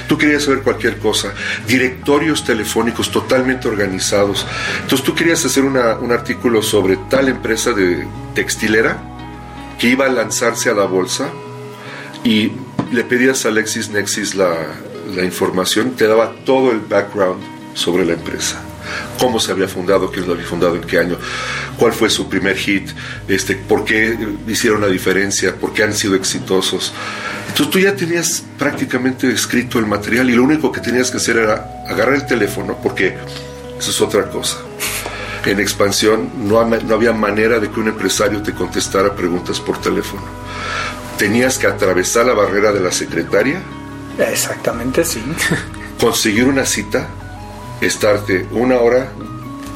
tú 0.09 0.19
querías 0.19 0.43
saber 0.43 0.63
cualquier 0.63 0.99
cosa, 0.99 1.33
directorios 1.67 2.45
telefónicos 2.45 3.11
totalmente 3.11 3.69
organizados. 3.69 4.45
Entonces 4.83 5.07
tú 5.07 5.15
querías 5.15 5.45
hacer 5.45 5.65
un 5.65 6.13
artículo 6.13 6.63
sobre 6.63 6.97
tal 7.09 7.29
empresa 7.29 7.73
de 7.73 8.07
textilera 8.35 9.03
que 9.79 9.89
iba 9.89 10.07
a 10.07 10.09
lanzarse 10.09 10.69
a 10.69 10.75
la 10.75 10.85
bolsa 10.85 11.31
y 12.25 12.53
le 12.93 13.05
pedías 13.05 13.47
a 13.47 13.51
LexisNexis 13.51 14.35
la, 14.35 14.55
la 15.15 15.25
información, 15.25 15.93
te 15.93 16.07
daba 16.07 16.35
todo 16.45 16.73
el 16.73 16.81
background 16.81 17.43
sobre 17.75 18.05
la 18.05 18.15
empresa. 18.15 18.63
Cómo 19.19 19.41
se 19.41 19.53
había 19.53 19.69
fundado, 19.69 20.11
quién 20.11 20.27
lo 20.27 20.35
había 20.35 20.45
fundado, 20.47 20.77
en 20.77 20.83
qué 20.83 20.99
año, 20.99 21.19
cuál 21.79 21.93
fue 21.93 22.11
su 22.11 22.29
primer 22.29 22.57
hit, 22.57 22.89
este, 23.29 23.57
por 23.57 23.85
qué 23.85 24.17
hicieron 24.49 24.81
la 24.81 24.89
diferencia, 24.89 25.55
por 25.55 25.73
qué 25.73 25.85
han 25.85 25.95
sido 25.95 26.15
exitosos. 26.15 26.93
Entonces 27.49 27.71
tú 27.71 27.79
ya 27.79 27.95
tenías 27.95 28.45
prácticamente 28.59 29.31
escrito 29.31 29.79
el 29.79 29.87
material 29.87 30.31
y 30.31 30.35
lo 30.35 30.45
único 30.45 30.73
que 30.73 30.81
tenías 30.81 31.11
que 31.11 31.19
hacer 31.19 31.37
era 31.37 31.85
agarrar 31.87 32.15
el 32.15 32.27
teléfono, 32.27 32.79
porque 32.83 33.17
eso 33.79 33.91
es 33.91 34.01
otra 34.01 34.29
cosa. 34.31 34.59
En 35.45 35.59
expansión 35.59 36.31
no, 36.49 36.65
no 36.65 36.95
había 36.95 37.13
manera 37.13 37.59
de 37.59 37.69
que 37.71 37.81
un 37.81 37.89
empresario 37.89 38.43
te 38.43 38.53
contestara 38.53 39.15
preguntas 39.15 39.59
por 39.61 39.81
teléfono. 39.81 40.23
Tenías 41.19 41.59
que 41.59 41.67
atravesar 41.67 42.27
la 42.27 42.33
barrera 42.33 42.73
de 42.73 42.81
la 42.81 42.93
secretaria, 42.93 43.61
Exactamente, 44.19 45.05
sí. 45.05 45.23
conseguir 46.01 46.45
una 46.45 46.65
cita, 46.67 47.09
estarte 47.87 48.47
una 48.53 48.79
hora 48.79 49.11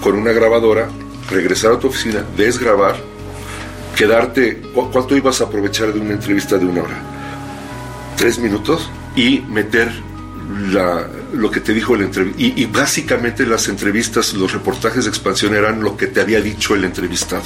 con 0.03 0.15
una 0.17 0.33
grabadora, 0.33 0.89
regresar 1.31 1.73
a 1.73 1.79
tu 1.79 1.89
oficina, 1.89 2.25
desgrabar, 2.37 2.97
quedarte. 3.97 4.61
¿cu- 4.75 4.91
¿Cuánto 4.91 5.17
ibas 5.17 5.41
a 5.41 5.45
aprovechar 5.45 5.93
de 5.93 6.01
una 6.01 6.13
entrevista 6.15 6.57
de 6.59 6.67
una 6.67 6.83
hora? 6.83 7.03
tres 8.17 8.39
minutos 8.39 8.89
y 9.15 9.41
meter 9.41 9.93
la, 10.71 11.07
lo 11.35 11.51
que 11.51 11.61
te 11.61 11.75
dijo 11.75 11.95
el 11.95 12.03
entrevistado. 12.03 12.43
Y, 12.43 12.63
y 12.63 12.65
básicamente 12.67 13.45
las 13.45 13.69
entrevistas, 13.69 14.33
los 14.33 14.53
reportajes 14.53 15.05
de 15.05 15.11
expansión 15.11 15.55
eran 15.55 15.83
lo 15.83 15.99
que 15.99 16.07
te 16.07 16.23
había 16.23 16.41
dicho 16.41 16.75
el 16.75 16.85
entrevistado. 16.85 17.45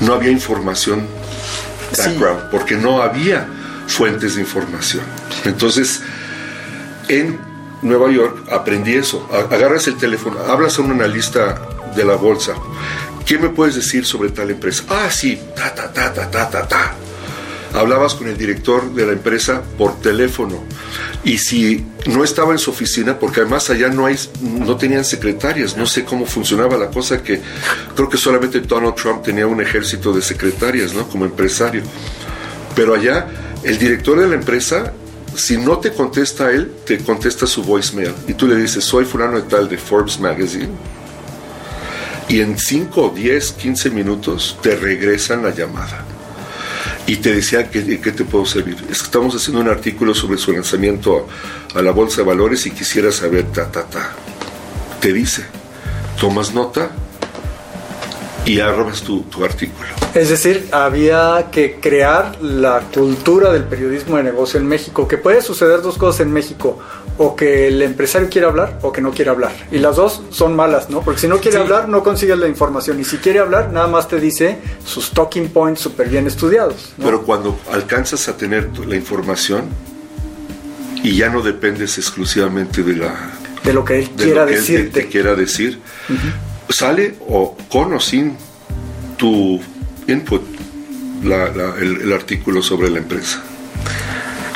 No 0.00 0.14
había 0.14 0.30
información 0.32 1.06
Sí. 1.92 2.02
background, 2.02 2.50
porque 2.50 2.76
no 2.76 3.00
había 3.02 3.46
fuentes 3.86 4.34
de 4.36 4.40
información. 4.42 5.02
Entonces, 5.44 6.00
en 7.08 7.38
Nueva 7.82 8.10
York 8.10 8.48
aprendí 8.50 8.94
eso. 8.94 9.28
Agarras 9.50 9.86
el 9.88 9.96
teléfono, 9.96 10.38
hablas 10.40 10.78
a 10.78 10.82
un 10.82 10.92
analista 10.92 11.60
de 11.94 12.04
la 12.04 12.14
bolsa. 12.14 12.54
¿Qué 13.24 13.38
me 13.38 13.48
puedes 13.48 13.76
decir 13.76 14.04
sobre 14.04 14.30
tal 14.30 14.50
empresa? 14.50 14.84
Ah, 14.88 15.10
sí, 15.10 15.40
ta, 15.54 15.74
ta, 15.74 15.92
ta, 15.92 16.12
ta, 16.12 16.30
ta, 16.30 16.50
ta, 16.50 16.66
ta. 16.66 16.94
Hablabas 17.72 18.14
con 18.14 18.26
el 18.26 18.36
director 18.36 18.92
de 18.92 19.06
la 19.06 19.12
empresa 19.12 19.62
por 19.78 20.00
teléfono. 20.00 20.64
Y 21.22 21.38
si 21.38 21.86
no 22.06 22.24
estaba 22.24 22.52
en 22.52 22.58
su 22.58 22.70
oficina, 22.70 23.18
porque 23.18 23.40
además 23.40 23.70
allá 23.70 23.88
no 23.88 24.06
hay, 24.06 24.18
no 24.42 24.76
tenían 24.76 25.04
secretarias, 25.04 25.76
no 25.76 25.86
sé 25.86 26.04
cómo 26.04 26.26
funcionaba 26.26 26.76
la 26.76 26.88
cosa 26.88 27.22
que 27.22 27.40
creo 27.94 28.08
que 28.08 28.16
solamente 28.16 28.60
Donald 28.60 28.94
Trump 28.96 29.22
tenía 29.22 29.46
un 29.46 29.60
ejército 29.60 30.12
de 30.12 30.22
secretarias, 30.22 30.94
¿no? 30.94 31.06
Como 31.06 31.24
empresario. 31.24 31.82
Pero 32.74 32.94
allá, 32.94 33.28
el 33.62 33.78
director 33.78 34.18
de 34.18 34.26
la 34.26 34.34
empresa, 34.34 34.92
si 35.34 35.56
no 35.56 35.78
te 35.78 35.92
contesta 35.92 36.50
él, 36.50 36.72
te 36.84 36.98
contesta 36.98 37.46
su 37.46 37.62
voicemail. 37.62 38.14
Y 38.28 38.34
tú 38.34 38.46
le 38.46 38.56
dices, 38.56 38.84
soy 38.84 39.04
fulano 39.04 39.36
de 39.36 39.42
tal 39.42 39.68
de 39.68 39.78
Forbes 39.78 40.18
Magazine. 40.20 40.70
Y 42.28 42.40
en 42.40 42.58
5, 42.58 43.12
10, 43.14 43.52
15 43.52 43.90
minutos 43.90 44.58
te 44.62 44.76
regresan 44.76 45.42
la 45.42 45.50
llamada. 45.50 46.04
Y 47.06 47.16
te 47.16 47.34
decía 47.34 47.70
que, 47.70 48.00
que 48.00 48.12
te 48.12 48.24
puedo 48.24 48.46
servir. 48.46 48.76
Estamos 48.90 49.34
haciendo 49.34 49.60
un 49.60 49.68
artículo 49.68 50.14
sobre 50.14 50.38
su 50.38 50.52
lanzamiento 50.52 51.26
a 51.74 51.82
la 51.82 51.90
Bolsa 51.90 52.18
de 52.18 52.28
Valores 52.28 52.66
y 52.66 52.70
quisiera 52.70 53.10
saber, 53.10 53.46
ta, 53.52 53.70
ta, 53.70 53.84
ta. 53.84 54.12
Te 55.00 55.12
dice, 55.12 55.44
tomas 56.20 56.54
nota 56.54 56.90
y 58.46 58.58
arrobas 58.60 59.02
tu, 59.02 59.22
tu 59.22 59.44
artículo. 59.44 59.88
Es 60.14 60.28
decir, 60.30 60.66
había 60.72 61.46
que 61.52 61.78
crear 61.80 62.40
la 62.42 62.80
cultura 62.92 63.52
del 63.52 63.64
periodismo 63.64 64.16
de 64.16 64.24
negocio 64.24 64.58
en 64.58 64.66
México, 64.66 65.06
que 65.06 65.18
puede 65.18 65.40
suceder 65.42 65.82
dos 65.82 65.96
cosas 65.98 66.20
en 66.22 66.32
México, 66.32 66.78
o 67.18 67.36
que 67.36 67.68
el 67.68 67.82
empresario 67.82 68.28
quiere 68.30 68.46
hablar 68.46 68.78
o 68.82 68.90
que 68.92 69.02
no 69.02 69.10
quiere 69.10 69.30
hablar. 69.30 69.52
Y 69.70 69.78
las 69.78 69.96
dos 69.96 70.22
son 70.30 70.56
malas, 70.56 70.88
¿no? 70.88 71.02
Porque 71.02 71.20
si 71.20 71.28
no 71.28 71.36
quiere 71.36 71.58
Sí. 71.58 71.62
hablar, 71.62 71.88
no 71.88 72.02
consigues 72.02 72.38
la 72.38 72.48
información. 72.48 72.98
Y 72.98 73.04
si 73.04 73.18
quiere 73.18 73.40
hablar, 73.40 73.70
nada 73.72 73.86
más 73.88 74.08
te 74.08 74.18
dice 74.18 74.56
sus 74.86 75.10
talking 75.10 75.48
points 75.50 75.80
súper 75.82 76.08
bien 76.08 76.26
estudiados. 76.26 76.94
¿no? 76.96 77.04
Pero 77.04 77.22
cuando 77.22 77.58
alcanzas 77.72 78.26
a 78.28 78.36
tener 78.38 78.70
la 78.86 78.96
información 78.96 79.64
y 81.02 81.16
ya 81.16 81.28
no 81.28 81.42
dependes 81.42 81.98
exclusivamente 81.98 82.82
de 82.82 82.96
la 82.96 83.14
de 83.64 83.72
lo 83.74 83.84
que 83.84 83.98
él 83.98 84.10
de 84.16 84.24
quiera 84.24 84.40
lo 84.42 84.46
que 84.48 84.54
él 84.54 84.64
te- 84.64 84.72
decirte. 84.72 85.00
te 85.02 85.08
quiera 85.08 85.34
decir, 85.34 85.78
sale 86.70 87.14
o 87.28 87.56
con 87.70 87.92
o 87.94 88.00
sin 88.00 88.36
tu 89.16 89.60
input 90.06 90.42
la- 91.24 91.50
la- 91.50 91.74
el, 91.78 92.00
el 92.02 92.12
artículo 92.12 92.62
sobre 92.62 92.90
la 92.90 92.98
empresa. 92.98 93.42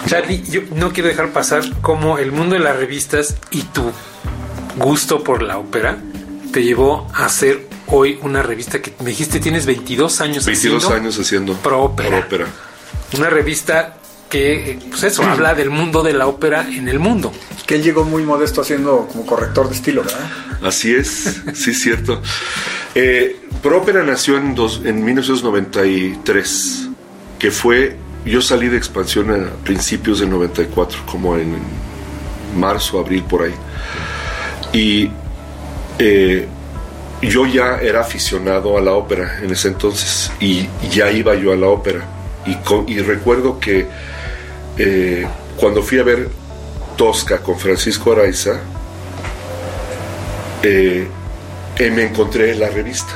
Charlie, 0.07 0.42
yo 0.50 0.61
no 0.74 0.92
quiero 0.92 1.09
dejar 1.09 1.31
pasar 1.33 1.64
cómo 1.81 2.18
el 2.18 2.31
mundo 2.33 2.55
de 2.55 2.61
las 2.61 2.77
revistas 2.77 3.37
y 3.50 3.62
tu 3.62 3.90
gusto 4.77 5.22
por 5.24 5.42
la 5.42 5.59
ópera 5.59 5.96
te 6.53 6.62
llevó 6.62 7.09
a 7.14 7.27
hacer 7.27 7.66
hoy 7.87 8.18
una 8.22 8.42
revista 8.42 8.81
que 8.83 8.92
me 9.00 9.11
dijiste 9.11 9.40
tienes 9.40 9.66
22 9.66 10.20
años 10.20 10.44
22 10.44 10.85
haciendo. 10.85 10.96
años 11.03 11.18
haciendo 11.18 11.53
Pro 11.55 11.83
ópera. 11.85 12.18
ópera. 12.18 12.46
Una 13.16 13.31
revista 13.31 13.96
que, 14.29 14.72
eh, 14.72 14.79
pues 14.90 15.03
eso, 15.05 15.22
habla 15.29 15.55
del 15.55 15.70
mundo 15.70 16.03
de 16.03 16.12
la 16.12 16.27
ópera 16.27 16.66
en 16.68 16.88
el 16.88 16.98
mundo. 16.98 17.33
Que 17.66 17.77
él 17.77 17.83
llegó 17.83 18.05
muy 18.05 18.24
modesto 18.24 18.61
haciendo 18.61 19.09
como 19.11 19.24
corrector 19.24 19.68
de 19.68 19.74
estilo, 19.77 20.03
¿verdad? 20.03 20.20
Así 20.64 20.94
es, 20.94 21.40
sí 21.55 21.70
es 21.70 21.81
cierto. 21.81 22.20
Eh, 22.94 23.37
Própera 23.62 24.03
nació 24.03 24.37
en, 24.38 24.55
dos- 24.55 24.81
en 24.85 25.05
1993, 25.05 26.88
que 27.38 27.50
fue, 27.50 27.96
yo 28.24 28.40
salí 28.42 28.68
de 28.68 28.77
expansión 28.77 29.31
a 29.31 29.50
principios 29.64 30.20
del 30.20 30.31
94, 30.31 31.00
como 31.07 31.37
en 31.37 31.57
marzo, 32.57 32.98
abril, 32.98 33.22
por 33.24 33.42
ahí. 33.42 33.55
Y 34.72 35.11
eh, 35.98 36.46
yo 37.22 37.46
ya 37.46 37.79
era 37.79 38.00
aficionado 38.00 38.77
a 38.77 38.81
la 38.81 38.92
ópera 38.92 39.38
en 39.42 39.50
ese 39.50 39.68
entonces, 39.68 40.31
y 40.40 40.68
ya 40.90 41.11
iba 41.11 41.35
yo 41.35 41.53
a 41.53 41.57
la 41.57 41.68
ópera. 41.68 42.05
Y 42.87 42.98
recuerdo 43.00 43.59
que 43.59 43.87
eh, 44.77 45.27
cuando 45.57 45.83
fui 45.83 45.98
a 45.98 46.03
ver 46.03 46.29
Tosca 46.96 47.38
con 47.38 47.59
Francisco 47.59 48.12
Araiza, 48.12 48.61
eh, 50.64 51.07
eh, 51.79 51.90
me 51.90 52.05
encontré 52.05 52.55
la 52.55 52.70
revista. 52.70 53.12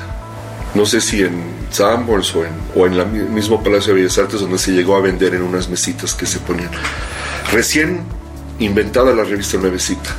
No 0.75 0.85
sé 0.85 1.01
si 1.01 1.23
en 1.23 1.43
Sanborns 1.71 2.35
o 2.35 2.45
en, 2.45 2.53
o 2.75 2.87
en 2.87 2.93
el 2.93 3.29
mismo 3.31 3.63
Palacio 3.63 3.95
de 3.95 4.03
Bellas 4.03 4.19
Artes 4.19 4.41
donde 4.41 4.59
se 4.59 4.73
llegó 4.73 4.97
a 4.97 5.01
vender 5.01 5.35
en 5.35 5.43
unas 5.43 5.69
mesitas 5.69 6.15
que 6.15 6.27
se 6.27 6.39
ponían. 6.41 6.71
Recién 7.51 8.03
inventada 8.59 9.15
la 9.15 9.25
revista 9.25 9.57
Nuevecita. 9.57 10.11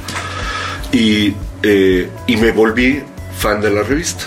Y, 0.92 1.36
eh, 1.62 2.10
y 2.26 2.38
me 2.38 2.52
volví 2.52 3.04
fan 3.38 3.62
de 3.62 3.70
la 3.70 3.84
revista, 3.84 4.24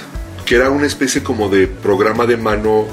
que 0.47 0.55
era 0.55 0.71
una 0.71 0.87
especie 0.87 1.23
como 1.23 1.49
de 1.49 1.67
programa 1.67 2.25
de 2.25 2.37
mano 2.37 2.87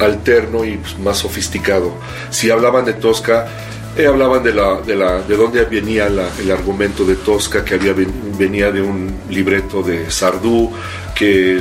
alterno 0.00 0.64
y 0.64 0.76
pues, 0.76 0.98
más 0.98 1.18
sofisticado. 1.18 1.94
Si 2.30 2.50
hablaban 2.50 2.84
de 2.84 2.94
Tosca, 2.94 3.46
eh, 3.96 4.06
hablaban 4.06 4.42
de, 4.42 4.52
la, 4.52 4.80
de, 4.80 4.94
la, 4.96 5.22
de 5.22 5.36
dónde 5.36 5.64
venía 5.64 6.06
el 6.06 6.50
argumento 6.50 7.04
de 7.04 7.16
Tosca, 7.16 7.64
que 7.64 7.74
había 7.74 7.92
ven- 7.92 8.36
venía 8.38 8.70
de 8.70 8.82
un 8.82 9.10
libreto 9.30 9.82
de 9.82 10.10
Sardú, 10.10 10.70
que 11.14 11.58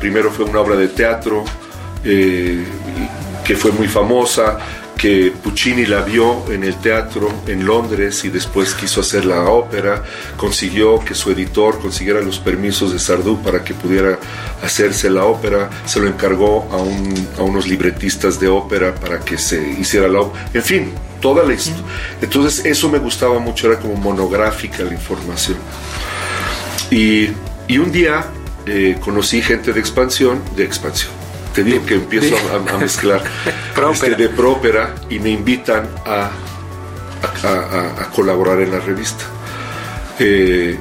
primero 0.00 0.30
fue 0.30 0.44
una 0.46 0.60
obra 0.60 0.76
de 0.76 0.88
teatro, 0.88 1.44
eh, 2.04 2.64
que 3.44 3.54
fue 3.56 3.70
muy 3.72 3.88
famosa, 3.88 4.58
que 4.96 5.32
Puccini 5.42 5.86
la 5.86 6.02
vio 6.02 6.50
en 6.50 6.64
el 6.64 6.76
teatro 6.76 7.28
en 7.46 7.64
Londres 7.64 8.24
y 8.24 8.30
después 8.30 8.74
quiso 8.74 9.00
hacer 9.00 9.24
la 9.24 9.44
ópera, 9.44 10.02
consiguió 10.36 10.98
que 11.00 11.14
su 11.14 11.30
editor 11.30 11.80
consiguiera 11.80 12.20
los 12.20 12.38
permisos 12.38 12.92
de 12.92 12.98
Sardú 12.98 13.42
para 13.42 13.62
que 13.62 13.74
pudiera 13.74 14.18
hacerse 14.62 15.10
la 15.10 15.24
ópera, 15.24 15.68
se 15.84 16.00
lo 16.00 16.06
encargó 16.06 16.68
a 17.38 17.42
unos 17.42 17.66
libretistas 17.66 18.40
de 18.40 18.48
ópera 18.48 18.94
para 18.94 19.20
que 19.20 19.38
se 19.38 19.60
hiciera 19.78 20.08
la 20.08 20.20
ópera, 20.20 20.50
en 20.54 20.62
fin, 20.62 20.92
toda 21.20 21.44
la 21.44 21.54
historia. 21.54 21.82
Entonces 22.20 22.64
eso 22.64 22.88
me 22.88 22.98
gustaba 22.98 23.38
mucho, 23.38 23.70
era 23.70 23.80
como 23.80 23.96
monográfica 23.96 24.84
la 24.84 24.92
información. 24.92 25.56
Y, 26.90 27.28
y 27.66 27.78
un 27.78 27.90
día 27.90 28.26
eh, 28.66 28.96
conocí 29.00 29.42
gente 29.42 29.72
de 29.72 29.80
expansión, 29.80 30.42
de 30.56 30.64
expansión. 30.64 31.23
Te 31.54 31.62
digo 31.62 31.84
que 31.86 31.94
empiezo 31.94 32.34
a, 32.52 32.74
a 32.74 32.78
mezclar 32.78 33.22
este, 33.92 34.14
de 34.16 34.28
própera 34.28 34.94
y 35.08 35.18
me 35.20 35.30
invitan 35.30 35.88
a, 36.04 36.30
a, 37.44 38.02
a- 38.02 38.10
colaborar 38.10 38.60
en 38.60 38.72
la 38.72 38.80
revista. 38.80 39.24
Eh, 40.18 40.76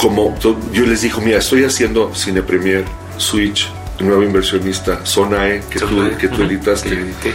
como 0.00 0.36
yo 0.72 0.84
les 0.86 1.02
digo, 1.02 1.20
mira, 1.20 1.38
estoy 1.38 1.64
haciendo 1.64 2.14
Cine 2.14 2.42
Premier, 2.42 2.84
Switch, 3.16 3.68
Nuevo 4.00 4.22
Inversionista, 4.22 5.04
Zona 5.04 5.48
E, 5.48 5.62
que, 5.70 5.78
tú, 5.78 6.02
que 6.18 6.28
tú 6.28 6.34
Ujú, 6.34 6.42
editaste 6.44 6.88
que 6.90 6.94
edité. 6.96 7.32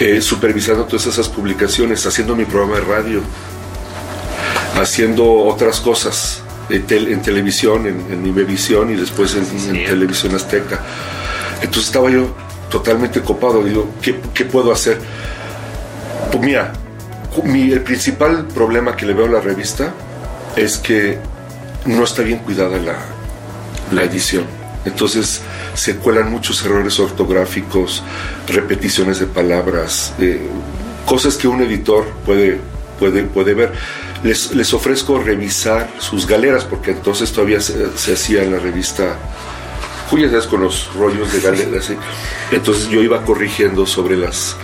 eh, 0.00 0.20
supervisando 0.22 0.84
todas 0.84 1.06
esas 1.06 1.28
publicaciones, 1.28 2.06
haciendo 2.06 2.34
mi 2.36 2.44
programa 2.44 2.76
de 2.76 2.80
radio, 2.82 3.20
haciendo 4.80 5.24
otras 5.44 5.80
cosas 5.80 6.41
en, 6.72 6.86
tel- 6.86 7.08
en 7.08 7.22
televisión, 7.22 7.86
en, 7.86 8.00
en 8.12 8.26
Imevisión 8.26 8.90
y 8.90 8.96
después 8.96 9.34
en, 9.36 9.76
en 9.76 9.84
televisión 9.86 10.34
azteca. 10.34 10.80
Entonces 11.60 11.84
estaba 11.84 12.10
yo 12.10 12.34
totalmente 12.70 13.20
copado, 13.20 13.62
digo, 13.62 13.90
¿qué, 14.00 14.16
qué 14.34 14.44
puedo 14.44 14.72
hacer? 14.72 14.98
Pues 16.30 16.42
mira, 16.44 16.72
mi- 17.44 17.70
el 17.72 17.80
principal 17.82 18.46
problema 18.54 18.96
que 18.96 19.06
le 19.06 19.12
veo 19.14 19.26
a 19.26 19.30
la 19.30 19.40
revista 19.40 19.92
es 20.56 20.78
que 20.78 21.18
no 21.86 22.04
está 22.04 22.22
bien 22.22 22.38
cuidada 22.38 22.78
la, 22.78 22.96
la 23.92 24.02
edición. 24.04 24.44
Entonces 24.84 25.40
se 25.74 25.96
cuelan 25.96 26.30
muchos 26.30 26.64
errores 26.64 26.98
ortográficos, 26.98 28.02
repeticiones 28.48 29.20
de 29.20 29.26
palabras, 29.26 30.12
eh, 30.18 30.40
cosas 31.06 31.36
que 31.36 31.46
un 31.48 31.60
editor 31.62 32.04
puede, 32.26 32.58
puede, 32.98 33.22
puede 33.24 33.54
ver. 33.54 33.72
Les, 34.22 34.54
les 34.54 34.72
ofrezco 34.72 35.18
revisar 35.18 35.90
sus 35.98 36.26
galeras, 36.26 36.64
porque 36.64 36.92
entonces 36.92 37.32
todavía 37.32 37.60
se, 37.60 37.96
se 37.96 38.12
hacía 38.12 38.44
la 38.44 38.58
revista 38.58 39.16
Julia, 40.10 40.28
¿sabes? 40.28 40.46
Con 40.46 40.60
los 40.62 40.92
rollos 40.94 41.32
de 41.32 41.40
galeras. 41.40 41.86
¿sí? 41.86 41.96
Entonces 42.52 42.88
yo 42.88 43.00
iba 43.00 43.22
corrigiendo 43.24 43.86
sobre 43.86 44.16
las... 44.16 44.56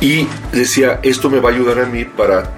Y 0.00 0.26
decía, 0.52 1.00
esto 1.02 1.30
me 1.30 1.40
va 1.40 1.50
a 1.50 1.52
ayudar 1.52 1.78
a 1.80 1.86
mí 1.86 2.04
para 2.04 2.50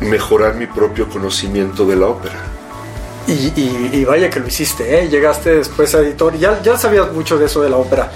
mejorar 0.00 0.54
mi 0.54 0.66
propio 0.66 1.08
conocimiento 1.08 1.84
de 1.86 1.96
la 1.96 2.06
ópera. 2.06 2.36
Y, 3.26 4.04
vaya 4.04 4.28
que 4.30 4.38
lo 4.38 4.46
hiciste, 4.46 4.98
¿eh? 5.00 5.08
Llegaste 5.08 5.56
después 5.56 5.94
a 5.94 6.00
editor, 6.00 6.36
ya, 6.38 6.60
ya 6.62 6.76
sabías 6.76 7.10
mucho 7.12 7.38
de 7.38 7.46
eso 7.46 7.62
de 7.62 7.70
la 7.70 7.78
ópera. 7.78 8.10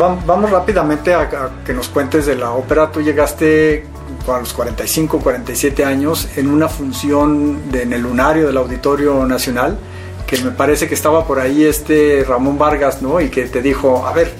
Va- 0.00 0.18
Vamos 0.26 0.50
rápidamente 0.50 1.12
a, 1.14 1.20
a 1.20 1.50
que 1.66 1.72
nos 1.74 1.88
cuentes 1.88 2.24
de 2.26 2.34
la 2.34 2.52
ópera. 2.52 2.90
Tú 2.90 3.02
llegaste 3.02 3.86
a 4.34 4.40
los 4.40 4.52
45, 4.52 5.18
47 5.20 5.84
años 5.84 6.28
en 6.36 6.48
una 6.50 6.68
función 6.68 7.70
de- 7.70 7.82
en 7.82 7.92
el 7.92 8.02
lunario 8.02 8.46
del 8.46 8.56
Auditorio 8.56 9.24
Nacional, 9.26 9.78
que 10.26 10.38
me 10.42 10.50
parece 10.50 10.88
que 10.88 10.94
estaba 10.94 11.26
por 11.26 11.40
ahí 11.40 11.64
este 11.64 12.24
Ramón 12.28 12.58
Vargas, 12.58 13.00
¿no? 13.02 13.20
Y 13.20 13.28
que 13.30 13.44
te 13.44 13.62
dijo, 13.62 14.06
a 14.06 14.12
ver, 14.12 14.32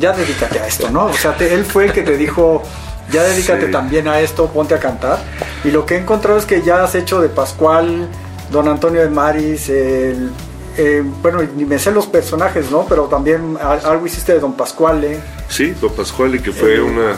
ya 0.00 0.12
dedícate 0.12 0.58
a 0.58 0.66
esto, 0.66 0.90
¿no? 0.90 1.06
O 1.06 1.12
sea, 1.14 1.36
te- 1.36 1.54
él 1.54 1.64
fue 1.64 1.86
el 1.86 1.92
que 1.92 2.02
te 2.02 2.16
dijo, 2.16 2.62
ya 3.12 3.22
dedícate 3.22 3.66
Sí. 3.66 3.72
también 3.72 4.08
a 4.08 4.20
esto, 4.20 4.46
ponte 4.48 4.74
a 4.74 4.80
cantar. 4.80 5.18
Y 5.64 5.70
lo 5.70 5.86
que 5.86 5.94
he 5.94 5.98
encontrado 5.98 6.38
es 6.38 6.44
que 6.46 6.62
ya 6.62 6.82
has 6.82 6.94
hecho 6.94 7.20
de 7.20 7.28
Pascual, 7.28 8.08
Don 8.50 8.68
Antonio 8.68 9.00
de 9.00 9.08
Maris, 9.10 9.68
el... 9.68 10.30
eh, 10.76 11.02
bueno, 11.22 11.40
ni 11.56 11.64
me 11.64 11.78
sé 11.78 11.90
los 11.92 12.06
personajes, 12.06 12.70
¿no? 12.70 12.84
Pero 12.88 13.04
también 13.04 13.56
algo 13.62 14.06
hiciste 14.06 14.32
de 14.34 14.40
Don 14.40 14.54
Pascuale. 14.54 15.18
Sí, 15.48 15.74
Don 15.80 15.92
Pascual, 15.92 16.42
que 16.42 16.52
fue 16.52 16.76
Eh. 16.76 16.80
una... 16.80 17.14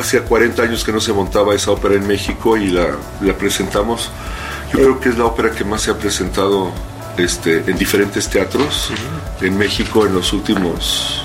Hacía 0.00 0.22
40 0.24 0.62
años 0.62 0.84
que 0.84 0.92
no 0.92 1.00
se 1.00 1.12
montaba 1.12 1.54
esa 1.54 1.70
ópera 1.72 1.94
en 1.96 2.06
México 2.06 2.56
y 2.56 2.68
la, 2.68 2.86
la 3.20 3.32
presentamos. 3.36 4.10
Yo 4.72 4.78
Eh. 4.78 4.82
creo 4.82 5.00
que 5.00 5.08
es 5.10 5.18
la 5.18 5.24
ópera 5.24 5.50
que 5.50 5.64
más 5.64 5.82
se 5.82 5.90
ha 5.90 5.98
presentado 5.98 6.70
este, 7.16 7.58
en 7.66 7.76
diferentes 7.78 8.28
teatros 8.28 8.90
en 9.40 9.56
México 9.58 10.04
en 10.06 10.14
los 10.14 10.32
últimos 10.32 11.22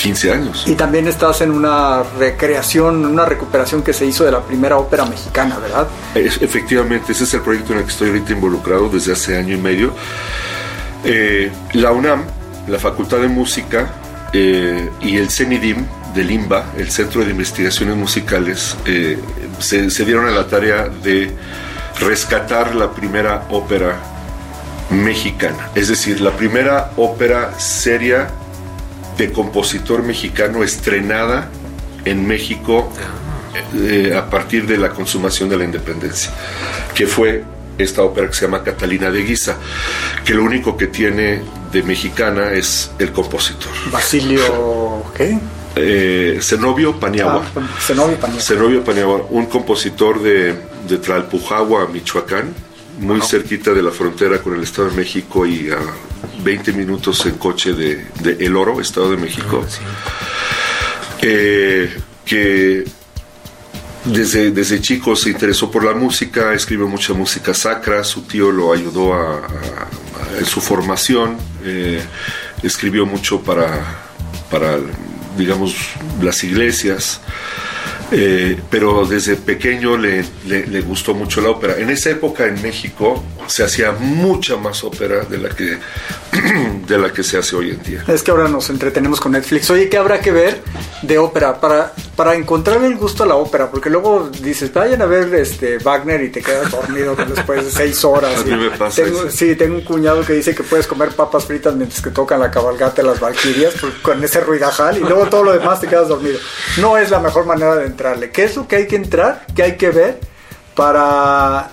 15 0.00 0.32
años. 0.32 0.64
Y 0.66 0.74
también 0.74 1.08
estás 1.08 1.40
en 1.40 1.50
una 1.50 2.02
recreación, 2.18 3.04
una 3.06 3.24
recuperación 3.24 3.82
que 3.82 3.92
se 3.92 4.06
hizo 4.06 4.24
de 4.24 4.32
la 4.32 4.40
primera 4.42 4.76
ópera 4.76 5.04
mexicana, 5.06 5.58
¿verdad? 5.58 5.86
Es- 6.14 6.40
efectivamente, 6.42 7.12
ese 7.12 7.24
es 7.24 7.34
el 7.34 7.40
proyecto 7.40 7.72
en 7.72 7.78
el 7.80 7.84
que 7.84 7.90
estoy 7.90 8.08
ahorita 8.08 8.32
involucrado 8.32 8.88
desde 8.88 9.12
hace 9.12 9.36
año 9.36 9.54
y 9.54 9.60
medio. 9.60 9.92
Eh, 11.04 11.50
la 11.72 11.92
UNAM, 11.92 12.22
la 12.68 12.78
Facultad 12.78 13.18
de 13.18 13.28
Música 13.28 13.90
eh, 14.32 14.90
y 15.00 15.16
el 15.16 15.30
CENIDIM 15.30 15.86
del 16.16 16.30
IMBA, 16.30 16.72
el 16.78 16.90
Centro 16.90 17.24
de 17.24 17.30
Investigaciones 17.30 17.96
Musicales, 17.96 18.76
eh, 18.86 19.18
se, 19.60 20.04
dieron 20.04 20.26
a 20.26 20.30
la 20.30 20.46
tarea 20.48 20.88
de 20.88 21.30
rescatar 22.00 22.74
la 22.74 22.90
primera 22.92 23.46
ópera 23.50 23.96
mexicana, 24.90 25.70
es 25.74 25.88
decir, 25.88 26.20
la 26.20 26.32
primera 26.32 26.92
ópera 26.96 27.58
seria 27.58 28.28
de 29.18 29.32
compositor 29.32 30.02
mexicano 30.02 30.62
estrenada 30.62 31.48
en 32.04 32.26
México 32.26 32.92
eh, 33.74 34.14
a 34.16 34.28
partir 34.30 34.66
de 34.66 34.78
la 34.78 34.90
consumación 34.90 35.48
de 35.48 35.56
la 35.56 35.64
independencia, 35.64 36.30
que 36.94 37.06
fue 37.06 37.44
esta 37.78 38.02
ópera 38.02 38.28
que 38.28 38.34
se 38.34 38.46
llama 38.46 38.62
Catalina 38.62 39.10
de 39.10 39.22
Guisa, 39.22 39.56
que 40.24 40.34
lo 40.34 40.44
único 40.44 40.76
que 40.76 40.86
tiene 40.86 41.42
de 41.72 41.82
mexicana 41.82 42.52
es 42.52 42.90
el 42.98 43.12
compositor. 43.12 43.72
Basilio, 43.90 45.04
¿qué? 45.16 45.38
Eh, 45.76 46.38
Zenobio 46.40 46.98
Paniagua. 46.98 47.44
Ah, 47.54 47.60
Zenobio 47.80 48.16
Paniagua. 48.16 48.42
Zenobio 48.42 48.82
Paniagua, 48.84 49.26
un 49.30 49.46
compositor 49.46 50.22
de, 50.22 50.54
de 50.88 50.96
Tlalpujagua, 50.98 51.86
Michoacán, 51.88 52.54
muy 52.98 53.20
cerquita 53.20 53.72
de 53.74 53.82
la 53.82 53.90
frontera 53.90 54.38
con 54.40 54.54
el 54.54 54.62
Estado 54.62 54.88
de 54.88 54.96
México 54.96 55.44
y 55.46 55.70
a 55.70 55.78
20 56.42 56.72
minutos 56.72 57.26
en 57.26 57.34
coche 57.36 57.74
de, 57.74 58.06
de 58.20 58.44
El 58.44 58.56
Oro, 58.56 58.80
Estado 58.80 59.10
de 59.10 59.16
México. 59.18 59.64
Eh, 61.22 61.94
que 62.24 62.84
desde, 64.04 64.50
desde 64.52 64.80
chico 64.80 65.14
se 65.16 65.30
interesó 65.30 65.70
por 65.70 65.84
la 65.84 65.92
música, 65.92 66.54
escribió 66.54 66.86
mucha 66.88 67.12
música 67.12 67.52
sacra, 67.54 68.02
su 68.04 68.22
tío 68.22 68.50
lo 68.50 68.72
ayudó 68.72 69.14
a, 69.14 69.38
a- 69.38 69.38
a- 69.44 70.38
en 70.38 70.44
su 70.46 70.60
formación, 70.60 71.36
eh, 71.64 72.00
escribió 72.62 73.04
mucho 73.06 73.40
para, 73.42 73.80
para, 74.50 74.78
digamos, 75.36 75.74
las 76.22 76.42
iglesias, 76.44 77.20
eh, 78.12 78.58
pero 78.70 79.04
desde 79.06 79.36
pequeño 79.36 79.96
le, 79.96 80.24
le- 80.46 80.66
le 80.66 80.80
gustó 80.80 81.14
mucho 81.14 81.40
la 81.40 81.50
ópera. 81.50 81.76
En 81.78 81.90
esa 81.90 82.10
época 82.10 82.46
en 82.46 82.60
México 82.62 83.22
se 83.46 83.62
hacía 83.64 83.92
mucha 83.92 84.56
más 84.56 84.82
ópera 84.84 85.20
de 85.24 85.38
la 85.38 85.48
que, 85.50 85.78
de 86.86 86.98
la 86.98 87.12
que 87.12 87.22
se 87.22 87.38
hace 87.38 87.56
hoy 87.56 87.70
en 87.70 87.82
día. 87.82 88.04
Es 88.08 88.22
que 88.22 88.30
ahora 88.30 88.48
nos 88.48 88.70
entretenemos 88.70 89.20
con 89.20 89.32
Netflix. 89.32 89.70
Oye, 89.70 89.88
¿qué 89.88 89.96
habrá 89.98 90.20
que 90.20 90.32
ver 90.32 90.60
de 91.02 91.18
ópera? 91.18 91.60
Para, 91.60 91.92
para 92.16 92.34
encontrar 92.34 92.82
el 92.84 92.96
gusto 92.96 93.22
a 93.22 93.26
la 93.26 93.36
ópera, 93.36 93.70
porque 93.70 93.90
luego 93.90 94.30
dices, 94.42 94.72
vayan 94.72 95.02
a 95.02 95.06
ver 95.06 95.32
este 95.34 95.78
Wagner 95.78 96.22
y 96.22 96.30
te 96.30 96.42
quedas 96.42 96.70
dormido 96.70 97.14
después 97.28 97.64
de 97.64 97.70
seis 97.70 98.04
horas. 98.04 98.40
A 98.40 98.44
mí 98.44 98.56
me 98.56 98.70
pasa 98.76 99.02
tengo, 99.04 99.24
eso. 99.26 99.30
Sí, 99.30 99.54
tengo 99.56 99.76
un 99.76 99.82
cuñado 99.84 100.24
que 100.24 100.32
dice 100.32 100.54
que 100.54 100.62
puedes 100.62 100.86
comer 100.86 101.10
papas 101.10 101.44
fritas 101.44 101.74
mientras 101.74 102.00
que 102.00 102.10
tocan 102.10 102.40
la 102.40 102.50
cabalgata 102.50 103.02
de 103.02 103.08
las 103.08 103.20
Valquirias 103.20 103.74
pues, 103.80 103.94
con 104.02 104.22
ese 104.22 104.40
ruidajal 104.40 104.96
y 104.98 105.00
luego 105.00 105.26
todo 105.26 105.44
lo 105.44 105.52
demás 105.52 105.80
te 105.80 105.86
quedas 105.86 106.08
dormido. 106.08 106.38
No 106.80 106.96
es 106.98 107.10
la 107.10 107.20
mejor 107.20 107.46
manera 107.46 107.74
de 107.76 107.86
entrarle. 107.96 108.30
¿Qué 108.30 108.44
es 108.44 108.56
lo 108.56 108.68
que 108.68 108.76
hay 108.76 108.86
que 108.86 108.96
entrar? 108.96 109.46
¿Qué 109.54 109.62
hay 109.62 109.76
que 109.76 109.90
ver 109.90 110.20
para 110.74 111.70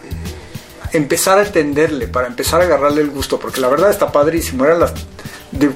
empezar 0.93 1.37
a 1.37 1.43
entenderle, 1.43 2.07
para 2.07 2.27
empezar 2.27 2.61
a 2.61 2.63
agarrarle 2.63 3.01
el 3.01 3.09
gusto? 3.09 3.39
Porque 3.39 3.59
la 3.59 3.67
verdad 3.67 3.89
está 3.89 4.11
padrísimo. 4.11 4.65
Eran 4.65 4.79
las 4.79 4.93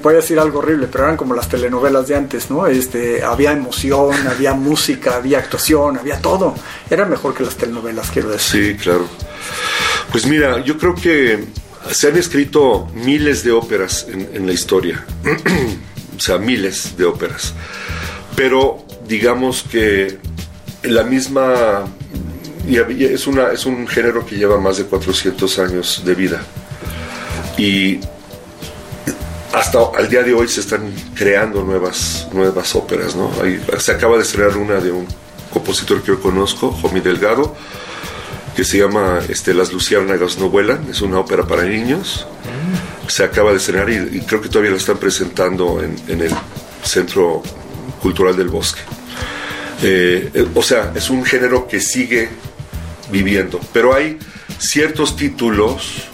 voy 0.02 0.14
a 0.14 0.16
decir 0.16 0.38
algo 0.38 0.58
horrible, 0.58 0.88
pero 0.90 1.04
eran 1.04 1.16
como 1.16 1.34
las 1.34 1.48
telenovelas 1.48 2.08
de 2.08 2.16
antes, 2.16 2.50
¿no? 2.50 2.66
Este, 2.66 3.22
había 3.22 3.52
emoción, 3.52 4.14
había 4.28 4.54
música, 4.54 5.16
había 5.16 5.38
actuación, 5.38 5.98
había 5.98 6.20
todo. 6.20 6.54
Era 6.90 7.04
mejor 7.04 7.34
que 7.34 7.44
las 7.44 7.56
telenovelas, 7.56 8.10
quiero 8.10 8.30
decir. 8.30 8.76
Sí, 8.76 8.82
claro. 8.82 9.06
Pues 10.10 10.26
mira, 10.26 10.64
yo 10.64 10.78
creo 10.78 10.94
que 10.94 11.44
se 11.90 12.08
han 12.08 12.16
escrito 12.16 12.88
miles 12.94 13.44
de 13.44 13.52
óperas 13.52 14.06
en, 14.08 14.28
en 14.32 14.46
la 14.46 14.52
historia, 14.52 15.04
o 16.16 16.20
sea, 16.20 16.38
miles 16.38 16.96
de 16.96 17.04
óperas, 17.04 17.54
pero 18.34 18.84
digamos 19.06 19.62
que 19.62 20.18
la 20.82 21.02
misma, 21.04 21.86
y 22.66 23.04
es, 23.04 23.26
una, 23.26 23.52
es 23.52 23.66
un 23.66 23.86
género 23.86 24.24
que 24.24 24.36
lleva 24.36 24.58
más 24.58 24.78
de 24.78 24.84
400 24.84 25.58
años 25.58 26.02
de 26.04 26.14
vida 26.14 26.42
y 27.58 28.00
hasta 29.52 29.78
al 29.96 30.08
día 30.08 30.22
de 30.22 30.32
hoy 30.32 30.46
se 30.48 30.60
están 30.60 30.92
creando 31.14 31.62
nuevas, 31.62 32.28
nuevas 32.32 32.74
óperas, 32.76 33.16
¿no? 33.16 33.30
Se 33.78 33.92
acaba 33.92 34.16
de 34.16 34.22
estrenar 34.22 34.56
una 34.56 34.74
de 34.74 34.92
un 34.92 35.06
compositor 35.52 36.00
que 36.00 36.08
yo 36.08 36.20
conozco, 36.20 36.70
Jomi 36.70 37.00
Delgado, 37.00 37.56
que 38.54 38.64
se 38.64 38.78
llama 38.78 39.20
este, 39.28 39.54
Las 39.54 39.72
Luciérnagas 39.72 40.38
no 40.38 40.48
vuelan, 40.48 40.86
es 40.90 41.00
una 41.00 41.18
ópera 41.18 41.46
para 41.46 41.64
niños. 41.64 42.26
Se 43.08 43.24
acaba 43.24 43.50
de 43.50 43.56
estrenar 43.56 43.90
y, 43.90 44.18
y 44.18 44.20
creo 44.20 44.40
que 44.40 44.48
todavía 44.48 44.70
la 44.70 44.76
están 44.76 44.98
presentando 44.98 45.82
en, 45.82 45.96
en 46.08 46.20
el 46.20 46.32
Centro 46.84 47.42
Cultural 48.00 48.36
del 48.36 48.48
Bosque. 48.48 48.80
Eh, 49.82 50.30
eh, 50.34 50.46
o 50.54 50.62
sea, 50.62 50.92
es 50.94 51.08
un 51.10 51.24
género 51.24 51.68
que 51.68 51.80
sigue 51.80 52.28
viviendo, 53.10 53.60
pero 53.72 53.94
hay 53.94 54.18
ciertos 54.58 55.16
títulos 55.16 56.08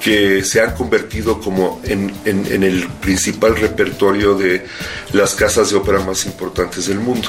que 0.00 0.44
se 0.44 0.60
han 0.60 0.74
convertido 0.74 1.40
como 1.40 1.80
en, 1.84 2.12
el 2.24 2.88
principal 3.00 3.56
repertorio 3.56 4.34
de 4.34 4.66
las 5.12 5.34
casas 5.34 5.70
de 5.70 5.76
ópera 5.76 6.00
más 6.00 6.26
importantes 6.26 6.86
del 6.86 6.98
mundo. 6.98 7.28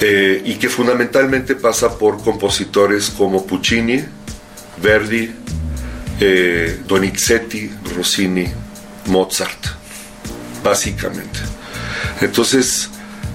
Eh, 0.00 0.42
y 0.44 0.54
que 0.56 0.68
fundamentalmente 0.68 1.54
pasa 1.54 1.96
por 1.96 2.22
compositores 2.22 3.10
como 3.10 3.46
Puccini, 3.46 4.04
Verdi, 4.82 5.32
Donizetti, 6.88 7.70
Rossini, 7.96 8.46
Mozart, 9.06 9.66
básicamente. 10.62 11.38
Entonces, 12.20 12.88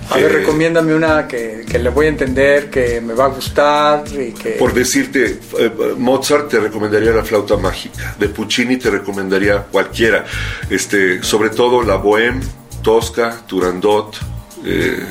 A 0.10 0.17
ver, 0.17 0.26
eh, 0.32 0.36
recomiéndame 0.39 0.95
una 0.95 1.28
que, 1.28 1.65
que 1.69 1.78
le 1.78 1.89
voy 1.89 2.08
a 2.08 2.10
entender, 2.10 2.69
que 2.69 3.00
me 3.00 3.13
va 3.13 3.26
a 3.26 3.28
gustar 3.28 4.04
y 4.12 4.32
que... 4.32 4.52
por 4.52 4.74
decirte, 4.74 5.39
eh, 5.60 5.72
Mozart 5.98 6.50
te 6.50 6.60
recomendaría 6.60 7.12
la 7.12 7.24
flauta 7.24 7.58
mágica, 7.58 8.15
de 8.17 8.30
Puccini 8.30 8.78
te 8.78 8.89
recomendaría 8.89 9.63
cualquiera, 9.63 10.26
este, 10.69 11.22
sobre 11.22 11.52
todo 11.52 11.84
la 11.84 12.02
Bohème, 12.02 12.41
Tosca, 12.82 13.45
Turandot, 13.45 14.17
eh, 14.65 15.06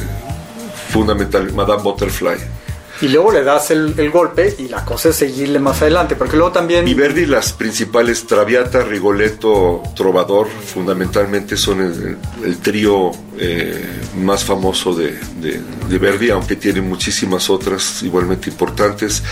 fundamental, 0.90 1.52
Madame 1.52 1.82
Butterfly. 1.82 2.57
Y 3.00 3.08
luego 3.08 3.30
le 3.30 3.44
das 3.44 3.70
el, 3.70 3.94
el 3.96 4.10
golpe 4.10 4.56
y 4.58 4.66
la 4.68 4.84
cosa 4.84 5.10
es 5.10 5.16
seguirle 5.16 5.60
más 5.60 5.80
adelante, 5.82 6.16
porque 6.16 6.36
luego 6.36 6.50
también... 6.50 6.88
Y 6.88 6.94
Verdi, 6.94 7.26
las 7.26 7.52
principales, 7.52 8.26
Traviata, 8.26 8.82
Rigoletto, 8.82 9.82
Trovador, 9.94 10.48
fundamentalmente 10.48 11.56
son 11.56 11.80
el, 11.80 12.16
el 12.44 12.56
trío 12.58 13.12
eh, 13.38 13.84
más 14.16 14.44
famoso 14.44 14.94
de, 14.94 15.12
de- 15.40 15.60
de 15.88 15.98
Verdi, 15.98 16.30
aunque 16.30 16.56
tiene 16.56 16.80
muchísimas 16.80 17.48
otras 17.50 18.02
igualmente 18.02 18.50
importantes. 18.50 19.22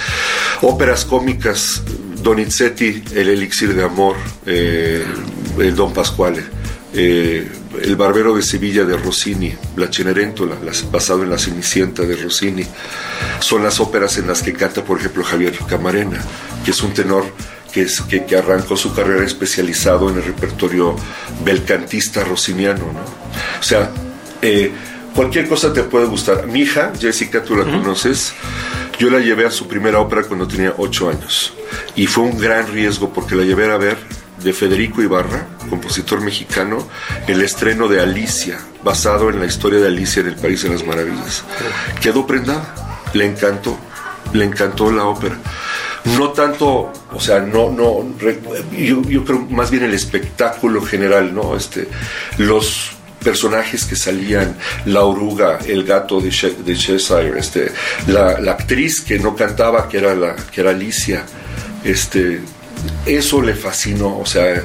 Óperas 0.62 1.04
cómicas, 1.04 1.82
Donizetti, 2.22 3.02
El 3.14 3.28
Elixir 3.30 3.74
de 3.74 3.82
Amor, 3.82 4.14
eh, 4.46 5.04
El 5.58 5.74
Don 5.74 5.92
Pasquale. 5.92 6.44
eh, 6.94 7.46
el 7.82 7.96
Barbero 7.96 8.34
de 8.34 8.42
Sevilla 8.42 8.84
de 8.84 8.96
Rossini, 8.96 9.54
La 9.76 9.92
Cenerentola, 9.92 10.56
basado 10.90 11.22
en 11.22 11.30
la 11.30 11.38
Cenicienta 11.38 12.02
de 12.02 12.16
Rossini, 12.16 12.64
son 13.40 13.62
las 13.62 13.80
óperas 13.80 14.18
en 14.18 14.26
las 14.26 14.42
que 14.42 14.52
canta, 14.52 14.84
por 14.84 14.98
ejemplo, 14.98 15.24
Javier 15.24 15.56
Camarena, 15.68 16.18
que 16.64 16.70
es 16.70 16.82
un 16.82 16.92
tenor 16.92 17.24
que, 17.72 17.82
es, 17.82 18.00
que, 18.02 18.24
que 18.24 18.36
arrancó 18.36 18.76
su 18.76 18.94
carrera 18.94 19.24
especializado 19.24 20.10
en 20.10 20.16
el 20.16 20.24
repertorio 20.24 20.96
belcantista 21.44 22.24
rossiniano, 22.24 22.92
¿no? 22.92 23.00
O 23.60 23.62
sea, 23.62 23.90
eh, 24.42 24.70
cualquier 25.14 25.48
cosa 25.48 25.72
te 25.72 25.82
puede 25.82 26.06
gustar. 26.06 26.46
Mi 26.46 26.60
hija, 26.60 26.92
Jessica, 26.98 27.42
tú 27.42 27.56
la 27.56 27.64
conoces, 27.64 28.32
yo 28.98 29.10
la 29.10 29.20
llevé 29.20 29.46
a 29.46 29.50
su 29.50 29.66
primera 29.68 30.00
ópera 30.00 30.22
cuando 30.22 30.46
tenía 30.46 30.74
ocho 30.78 31.08
años. 31.08 31.52
Y 31.94 32.06
fue 32.06 32.24
un 32.24 32.38
gran 32.38 32.70
riesgo 32.72 33.12
porque 33.12 33.34
la 33.34 33.44
llevé 33.44 33.70
a 33.70 33.76
ver 33.76 33.98
de 34.42 34.52
Federico 34.52 35.02
Ibarra, 35.02 35.46
compositor 35.68 36.20
mexicano, 36.20 36.86
el 37.26 37.42
estreno 37.42 37.88
de 37.88 38.00
Alicia, 38.00 38.58
basado 38.84 39.30
en 39.30 39.40
la 39.40 39.46
historia 39.46 39.80
de 39.80 39.88
Alicia 39.88 40.20
en 40.20 40.28
el 40.28 40.36
País 40.36 40.62
de 40.62 40.70
las 40.70 40.84
Maravillas. 40.84 41.44
Quedó 42.00 42.26
prendada, 42.26 42.74
le 43.14 43.26
encantó, 43.26 43.78
le 44.32 44.44
encantó 44.44 44.90
la 44.90 45.04
ópera. 45.04 45.38
No 46.16 46.30
tanto, 46.30 46.92
o 47.12 47.20
sea, 47.20 47.40
no, 47.40 47.70
no, 47.70 48.06
yo, 48.72 49.02
yo 49.02 49.24
creo 49.24 49.40
más 49.50 49.70
bien 49.70 49.82
el 49.82 49.94
espectáculo 49.94 50.80
general, 50.82 51.34
¿no? 51.34 51.56
Este, 51.56 51.88
los 52.38 52.92
personajes 53.24 53.86
que 53.86 53.96
salían, 53.96 54.56
la 54.84 55.02
oruga, 55.02 55.58
el 55.66 55.82
gato 55.82 56.20
de 56.20 56.30
Cheshire, 56.30 57.36
este, 57.36 57.72
la, 58.06 58.38
la 58.38 58.52
actriz 58.52 59.00
que 59.00 59.18
no 59.18 59.34
cantaba, 59.34 59.88
que 59.88 59.98
era, 59.98 60.14
la, 60.14 60.36
que 60.36 60.60
era 60.60 60.70
Alicia, 60.70 61.24
este, 61.82 62.40
eso 63.04 63.40
le 63.42 63.54
fascinó, 63.54 64.18
o 64.18 64.26
sea, 64.26 64.62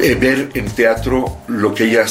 eh, 0.00 0.14
ver 0.20 0.50
en 0.54 0.66
teatro 0.66 1.38
lo 1.46 1.74
que 1.74 1.84
ella 1.84 2.04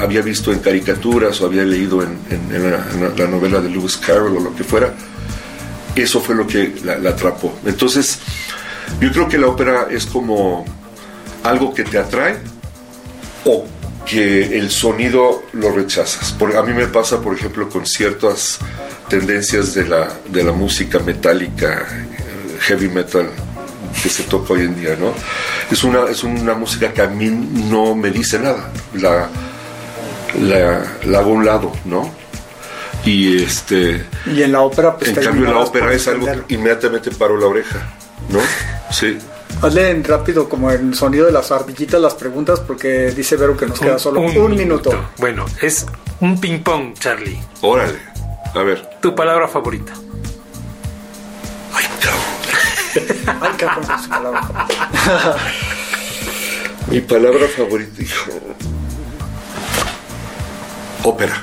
había 0.00 0.22
visto 0.22 0.52
en 0.52 0.60
caricaturas 0.60 1.40
o 1.40 1.46
había 1.46 1.64
leído 1.64 2.02
en, 2.02 2.18
la, 2.50 3.26
novela 3.26 3.60
de 3.60 3.70
Lewis 3.70 3.96
Carroll 3.96 4.36
o 4.36 4.40
lo 4.40 4.54
que 4.54 4.62
fuera, 4.62 4.94
eso 5.96 6.20
fue 6.20 6.34
lo 6.34 6.46
que 6.46 6.74
la, 6.84 7.08
atrapó. 7.08 7.58
Entonces, 7.64 8.18
yo 9.00 9.10
creo 9.10 9.28
que 9.28 9.38
la 9.38 9.48
ópera 9.48 9.88
es 9.90 10.06
como 10.06 10.64
algo 11.42 11.74
que 11.74 11.82
te 11.82 11.98
atrae 11.98 12.36
o 13.44 13.66
que 14.06 14.56
el 14.58 14.70
sonido 14.70 15.44
lo 15.54 15.72
rechazas. 15.72 16.32
Porque 16.38 16.56
a 16.56 16.62
mí 16.62 16.72
me 16.72 16.86
pasa, 16.86 17.20
por 17.20 17.34
ejemplo, 17.34 17.68
con 17.68 17.86
ciertas 17.86 18.58
tendencias 19.08 19.74
de 19.74 19.88
la, 19.88 20.08
de 20.28 20.44
la 20.44 20.52
música 20.52 20.98
metálica, 21.00 21.86
heavy 22.60 22.88
metal 22.88 23.28
que 24.02 24.08
se 24.08 24.24
toca 24.24 24.54
hoy 24.54 24.62
en 24.62 24.78
día, 24.78 24.96
¿no? 24.98 25.12
Es 25.70 25.84
una, 25.84 26.04
es 26.10 26.22
una 26.24 26.54
música 26.54 26.92
que 26.92 27.02
a 27.02 27.06
mí 27.06 27.28
no 27.28 27.94
me 27.94 28.10
dice 28.10 28.38
nada. 28.38 28.70
La, 28.94 29.28
la, 30.40 30.82
la 31.04 31.18
hago 31.18 31.30
a 31.30 31.34
un 31.34 31.44
lado, 31.44 31.72
¿no? 31.84 32.24
Y 33.04 33.42
este, 33.42 34.06
Y 34.26 34.42
en 34.42 34.52
la 34.52 34.62
ópera, 34.62 34.96
pues 34.96 35.10
en 35.10 35.16
cambio 35.16 35.30
la 35.30 35.36
terminarás 35.36 35.68
ópera 35.68 35.92
es 35.92 36.08
algo 36.08 36.26
que 36.46 36.54
inmediatamente 36.54 37.10
paro 37.10 37.36
la 37.38 37.46
oreja, 37.46 37.94
¿no? 38.30 38.40
Sí. 38.90 39.18
Hazle 39.60 39.90
en 39.90 40.04
rápido 40.04 40.48
como 40.48 40.70
el 40.70 40.94
sonido 40.94 41.26
de 41.26 41.32
las 41.32 41.50
ardillitas 41.50 42.00
las 42.00 42.14
preguntas 42.14 42.60
porque 42.60 43.10
dice 43.10 43.36
Vero 43.36 43.56
que 43.56 43.66
nos 43.66 43.80
queda 43.80 43.98
solo 43.98 44.20
un, 44.20 44.54
minuto. 44.54 44.92
Bueno, 45.18 45.46
es 45.60 45.86
un 46.20 46.40
ping 46.40 46.60
pong, 46.60 46.94
Charlie. 46.98 47.40
Órale. 47.60 47.98
A 48.54 48.62
ver. 48.62 48.88
Tu 49.00 49.14
palabra 49.14 49.48
favorita. 49.48 49.92
Ay, 53.26 53.52
cabrón, 53.56 53.84
con 53.86 53.98
su 54.02 54.08
palabra. 54.08 54.40
Mi 56.90 57.00
palabra 57.00 57.46
favorita, 57.48 58.02
hijo. 58.02 58.30
Ópera. 61.02 61.42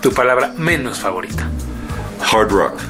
Tu 0.00 0.12
palabra 0.12 0.52
menos 0.56 0.98
favorita. 0.98 1.48
Hard 2.32 2.50
rock. 2.50 2.80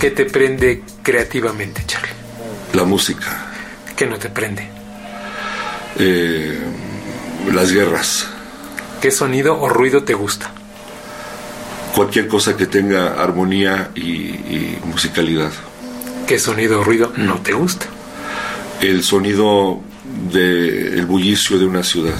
¿Qué 0.00 0.10
te 0.10 0.24
prende 0.26 0.82
creativamente, 1.02 1.82
Charlie? 1.86 2.10
La 2.74 2.84
música. 2.84 3.46
¿Qué 3.96 4.06
no 4.06 4.18
te 4.18 4.28
prende? 4.28 4.68
eh, 5.98 6.58
las 7.52 7.72
guerras. 7.72 8.26
¿Qué 9.00 9.10
sonido 9.10 9.58
o 9.58 9.68
ruido 9.70 10.04
te 10.04 10.12
gusta? 10.14 10.50
Cualquier 11.94 12.28
cosa 12.28 12.54
que 12.56 12.66
tenga 12.66 13.14
armonía 13.22 13.90
y, 13.94 14.02
y 14.02 14.78
musicalidad. 14.84 15.50
¿Qué 16.26 16.40
sonido 16.40 16.80
o 16.80 16.84
ruido 16.84 17.12
no 17.16 17.36
te 17.36 17.52
gusta? 17.52 17.86
El 18.80 19.04
sonido 19.04 19.80
del 20.32 21.06
bullicio 21.06 21.56
de 21.56 21.66
una 21.66 21.84
ciudad. 21.84 22.14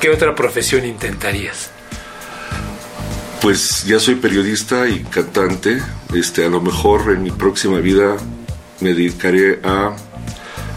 ¿Qué 0.00 0.08
otra 0.08 0.34
profesión 0.34 0.86
intentarías? 0.86 1.70
Pues 3.42 3.84
ya 3.84 4.00
soy 4.00 4.14
periodista 4.14 4.88
y 4.88 5.00
cantante. 5.00 5.82
Este, 6.14 6.46
a 6.46 6.48
lo 6.48 6.62
mejor 6.62 7.12
en 7.12 7.24
mi 7.24 7.30
próxima 7.30 7.78
vida 7.80 8.16
me 8.80 8.94
dedicaré 8.94 9.60
a 9.62 9.94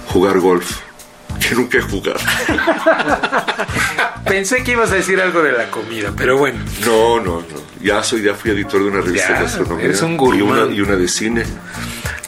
jugar 0.07 0.39
golf. 0.39 0.81
Que 1.39 1.53
nunca 1.53 1.77
he 1.77 1.81
jugado. 1.81 2.19
Pensé 4.25 4.63
que 4.63 4.71
ibas 4.71 4.91
a 4.91 4.95
decir 4.95 5.21
algo 5.21 5.43
de 5.43 5.51
la 5.51 5.69
comida, 5.69 6.11
pero 6.17 6.37
bueno. 6.37 6.59
No, 6.85 7.19
no, 7.19 7.41
no. 7.41 7.65
Ya 7.81 8.03
soy, 8.03 8.23
ya 8.23 8.33
fui 8.33 8.51
editor 8.51 8.81
de 8.81 8.89
una 8.89 9.01
revista 9.01 9.33
de 9.33 9.43
gastronomía. 9.43 9.85
eres 9.85 10.01
un 10.01 10.13
y 10.13 10.17
gourmand. 10.17 10.63
una, 10.63 10.73
y 10.75 10.81
una 10.81 10.95
de 10.95 11.07
cine. 11.07 11.43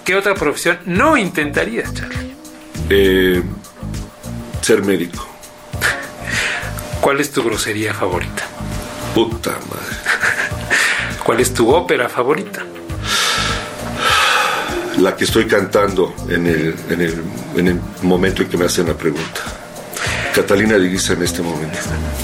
¿Qué 0.05 0.15
otra 0.15 0.35
profesión 0.35 0.77
no 0.85 1.17
intentarías, 1.17 1.93
Charlie? 1.93 2.35
Eh, 2.89 3.41
ser 4.61 4.83
médico. 4.83 5.27
¿Cuál 7.01 7.19
es 7.19 7.31
tu 7.31 7.43
grosería 7.43 7.93
favorita? 7.93 8.43
Puta 9.15 9.51
madre. 9.51 9.97
¿Cuál 11.23 11.39
es 11.39 11.53
tu 11.53 11.69
ópera 11.73 12.07
favorita? 12.09 12.63
La 14.99 15.15
que 15.15 15.25
estoy 15.25 15.45
cantando 15.45 16.13
en 16.29 16.47
el, 16.47 16.75
en 16.89 17.01
el, 17.01 17.23
en 17.55 17.67
el 17.67 17.79
momento 18.03 18.43
en 18.43 18.49
que 18.49 18.57
me 18.57 18.65
hacen 18.65 18.87
la 18.87 18.93
pregunta. 18.95 19.41
Catalina 20.37 20.77
de 20.77 20.87
Guisa 20.87 21.13
en 21.13 21.23
este 21.23 21.41
momento. 21.41 21.79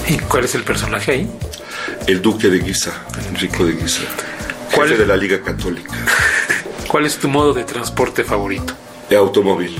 ¿Y 0.08 0.18
cuál 0.18 0.44
es 0.44 0.54
el 0.54 0.62
personaje 0.62 1.10
ahí? 1.10 1.30
El 2.06 2.22
duque 2.22 2.48
de 2.48 2.60
Guisa, 2.60 2.92
Enrico 3.28 3.66
de 3.66 3.72
Guisa. 3.72 4.02
¿Cuál? 4.72 4.90
Jefe 4.90 5.00
de 5.00 5.08
la 5.08 5.16
Liga 5.16 5.42
Católica. 5.42 5.92
¿Cuál 6.88 7.06
es 7.06 7.18
tu 7.18 7.26
modo 7.26 7.52
de 7.52 7.64
transporte 7.64 8.22
favorito? 8.22 8.72
De 9.10 9.16
automóvil. 9.16 9.76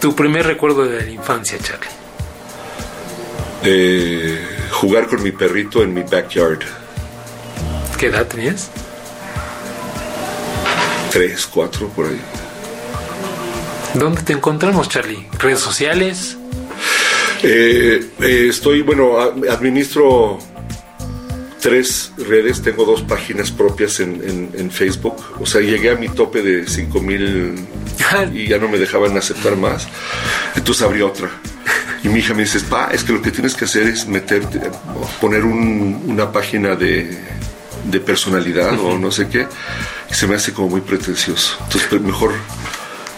Tu 0.00 0.12
primer 0.16 0.44
recuerdo 0.44 0.86
de 0.86 1.04
la 1.04 1.08
infancia, 1.08 1.56
Charlie. 1.62 1.88
Eh, 3.62 4.44
jugar 4.72 5.06
con 5.06 5.22
mi 5.22 5.30
perrito 5.30 5.84
en 5.84 5.94
mi 5.94 6.02
backyard. 6.02 6.64
¿Qué 7.96 8.06
edad 8.06 8.26
tenías? 8.26 8.70
Tres, 11.12 11.46
cuatro, 11.46 11.88
por 11.90 12.06
ahí. 12.06 12.20
¿Dónde 13.94 14.22
te 14.22 14.32
encontramos, 14.32 14.88
Charlie? 14.88 15.28
¿Redes 15.38 15.60
sociales? 15.60 16.37
Eh, 17.42 18.04
eh, 18.20 18.46
estoy, 18.48 18.82
bueno, 18.82 19.18
administro 19.20 20.38
tres 21.60 22.12
redes, 22.16 22.62
tengo 22.62 22.84
dos 22.84 23.02
páginas 23.02 23.50
propias 23.50 24.00
en, 24.00 24.22
en- 24.24 24.50
en 24.54 24.70
Facebook. 24.70 25.16
O 25.40 25.46
sea, 25.46 25.60
llegué 25.60 25.90
a 25.90 25.96
mi 25.96 26.08
tope 26.08 26.42
de 26.42 26.66
5 26.66 27.00
mil 27.00 27.54
y 28.32 28.48
ya 28.48 28.58
no 28.58 28.68
me 28.68 28.78
dejaban 28.78 29.16
aceptar 29.16 29.56
más. 29.56 29.88
Entonces 30.56 30.82
abrí 30.82 31.02
otra. 31.02 31.30
Y 32.04 32.08
mi 32.08 32.20
hija 32.20 32.32
me 32.34 32.42
dice, 32.42 32.60
pa, 32.60 32.90
es 32.92 33.02
que 33.02 33.12
lo 33.12 33.20
que 33.22 33.32
tienes 33.32 33.54
que 33.54 33.64
hacer 33.64 33.84
es 33.88 34.06
meterte, 34.06 34.60
poner 35.20 35.44
un- 35.44 36.02
una 36.06 36.30
página 36.32 36.74
de, 36.76 37.18
de 37.90 38.00
personalidad 38.00 38.78
o 38.80 38.98
no 38.98 39.10
sé 39.10 39.28
qué. 39.28 39.46
Y 40.10 40.14
se 40.14 40.26
me 40.26 40.36
hace 40.36 40.52
como 40.52 40.68
muy 40.70 40.80
pretencioso. 40.80 41.56
Entonces, 41.64 41.86
pues, 41.90 42.00
mejor 42.02 42.32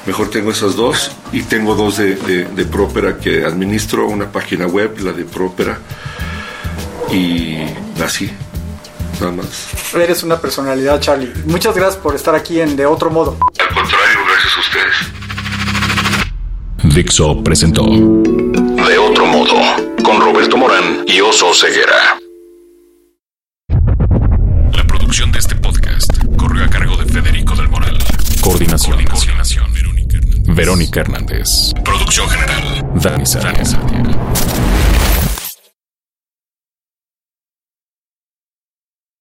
Mejor 0.07 0.31
tengo 0.31 0.51
esas 0.51 0.77
dos 0.77 1.11
y 1.33 1.43
tengo 1.43 1.75
dos 1.75 1.99
de, 1.99 2.15
de, 2.17 2.45
de 2.47 2.65
Própera 2.65 3.19
que 3.19 3.45
administro, 3.45 4.07
una 4.07 4.33
página 4.33 4.67
web, 4.67 4.99
la 5.01 5.13
de 5.13 5.25
Própera, 5.25 5.79
y 7.13 7.59
así, 8.03 8.31
nada 9.21 9.33
más. 9.33 9.69
Eres 9.95 10.23
una 10.23 10.41
personalidad, 10.41 11.01
Charlie. 11.01 11.33
Muchas 11.47 11.75
gracias 11.75 11.97
por 12.03 12.15
estar 12.15 12.35
aquí 12.35 12.61
en 12.61 12.77
De 12.77 12.87
Otro 12.87 13.11
Modo. 13.11 13.37
Al 13.59 13.75
contrario, 13.75 14.19
gracias 14.27 14.57
a 14.57 14.61
ustedes. 14.61 14.95
Dixo 16.95 17.43
presentó 17.45 17.83
De 17.85 18.97
otro 18.99 19.27
modo, 19.27 19.55
con 20.03 20.19
Roberto 20.21 20.57
Morán 20.57 21.05
y 21.07 21.21
Oso 21.21 21.53
Ceguera. 21.55 22.19
la 24.75 24.87
producción 24.87 25.31
de 25.31 25.39
este 25.41 25.55
podcast. 25.57 26.11
Corrió 26.37 26.65
a 26.65 26.69
cargo 26.69 26.97
de 26.97 27.05
Federico 27.13 27.55
del 27.55 27.69
Moral. 27.69 27.99
Coordinación. 28.41 29.05
Coordinación. 29.05 29.70
Verónica 30.55 31.01
Hernández. 31.01 31.73
Producción 31.85 32.29
general. 32.29 32.85
Dani 32.95 33.27
Sadia. 33.27 33.63